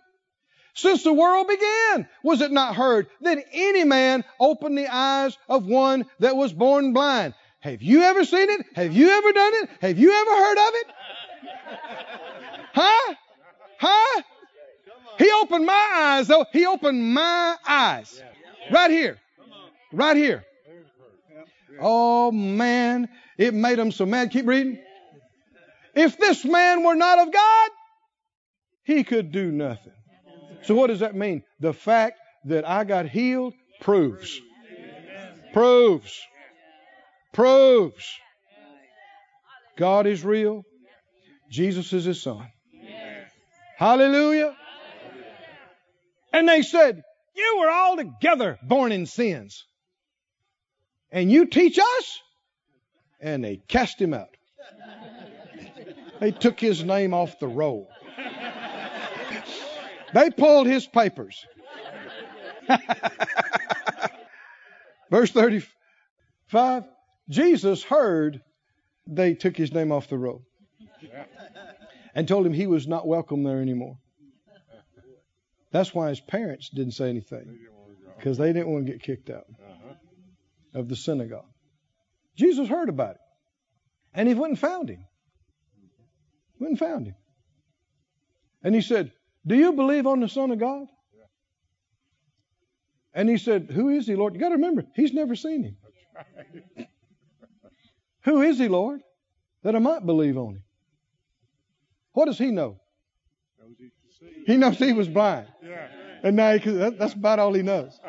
[0.78, 5.65] Since the world began, was it not heard that any man opened the eyes of
[5.65, 7.34] one that was born blind?
[7.61, 8.63] Have you ever seen it?
[8.75, 9.69] Have you ever done it?
[9.82, 10.88] Have you ever heard of it?
[12.80, 13.15] Huh?
[13.80, 14.21] Huh?
[15.17, 16.45] He opened my eyes, though.
[16.53, 18.21] He opened my eyes.
[18.69, 19.17] Right here.
[19.91, 20.45] Right here.
[21.82, 23.09] Oh, man.
[23.36, 24.30] It made him so mad.
[24.30, 24.78] Keep reading.
[25.95, 27.71] If this man were not of God,
[28.84, 29.93] he could do nothing.
[30.68, 31.43] So, what does that mean?
[31.61, 34.41] The fact that I got healed proves.
[35.53, 36.22] Proves.
[37.32, 38.05] Proves.
[39.78, 40.63] God is real.
[41.49, 42.45] Jesus is his son.
[43.78, 44.57] Hallelujah.
[46.34, 47.01] And they said,
[47.34, 49.63] You were all together born in sins.
[51.13, 52.20] And you teach us?
[53.22, 54.36] And they cast him out.
[56.20, 57.88] They took his name off the roll.
[60.14, 61.45] They pulled his papers.
[65.10, 66.84] Verse 35
[67.30, 68.41] Jesus heard
[69.05, 70.43] they took his name off the roll
[72.16, 73.97] and told him he was not welcome there anymore.
[75.72, 77.60] That's why his parents didn't say anything
[78.18, 79.45] because they didn't want to get kicked out
[80.74, 81.45] of the synagogue.
[82.36, 83.22] Jesus heard about it
[84.14, 85.05] and he went and found him.
[86.60, 87.16] Went and found him.
[88.64, 89.12] And he said,
[89.47, 90.87] Do you believe on the Son of God?
[93.13, 94.35] And he said, Who is he, Lord?
[94.35, 95.77] You got to remember, he's never seen him.
[98.25, 99.01] Who is he, Lord,
[99.63, 100.63] that I might believe on him?
[102.11, 102.79] What does he know?
[104.45, 105.47] He knows he was blind.
[106.23, 107.99] And now he, that's about all he knows.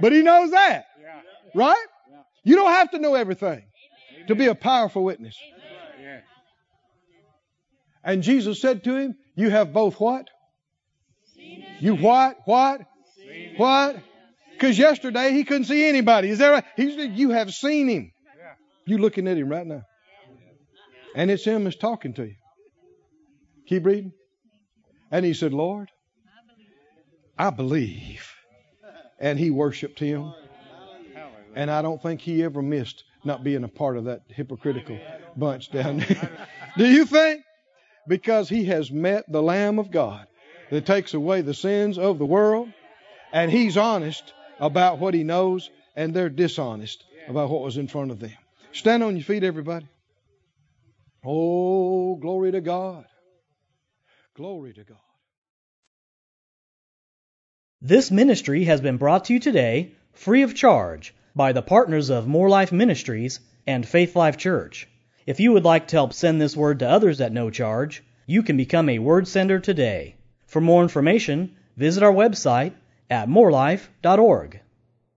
[0.00, 0.86] But he knows that.
[1.54, 1.86] Right?
[2.44, 3.62] You don't have to know everything
[4.26, 5.36] to be a powerful witness.
[8.04, 10.28] And Jesus said to him, You have both what?
[11.82, 12.36] You what?
[12.44, 12.82] What?
[13.56, 13.96] What?
[14.52, 16.28] Because yesterday he couldn't see anybody.
[16.28, 16.64] Is that right?
[16.76, 18.12] He said, You have seen him.
[18.86, 19.82] You looking at him right now.
[21.16, 22.36] And it's him that's talking to you.
[23.66, 24.12] Keep reading.
[25.10, 25.88] And he said, Lord,
[27.36, 28.32] I believe.
[29.18, 30.32] And he worshiped him.
[31.56, 35.00] And I don't think he ever missed not being a part of that hypocritical
[35.36, 36.48] bunch down there.
[36.78, 37.42] Do you think?
[38.06, 40.26] Because he has met the Lamb of God
[40.72, 42.66] that takes away the sins of the world,
[43.30, 48.10] and he's honest about what he knows, and they're dishonest about what was in front
[48.10, 48.32] of them.
[48.72, 49.86] Stand on your feet, everybody.
[51.22, 53.04] Oh, glory to God.
[54.34, 54.96] Glory to God.
[57.82, 62.26] This ministry has been brought to you today free of charge by the partners of
[62.26, 64.88] More Life Ministries and Faith Life Church.
[65.26, 68.42] If you would like to help send this word to others at no charge, you
[68.42, 70.16] can become a word sender today.
[70.52, 72.74] For more information, visit our website
[73.08, 74.60] at morelife.org.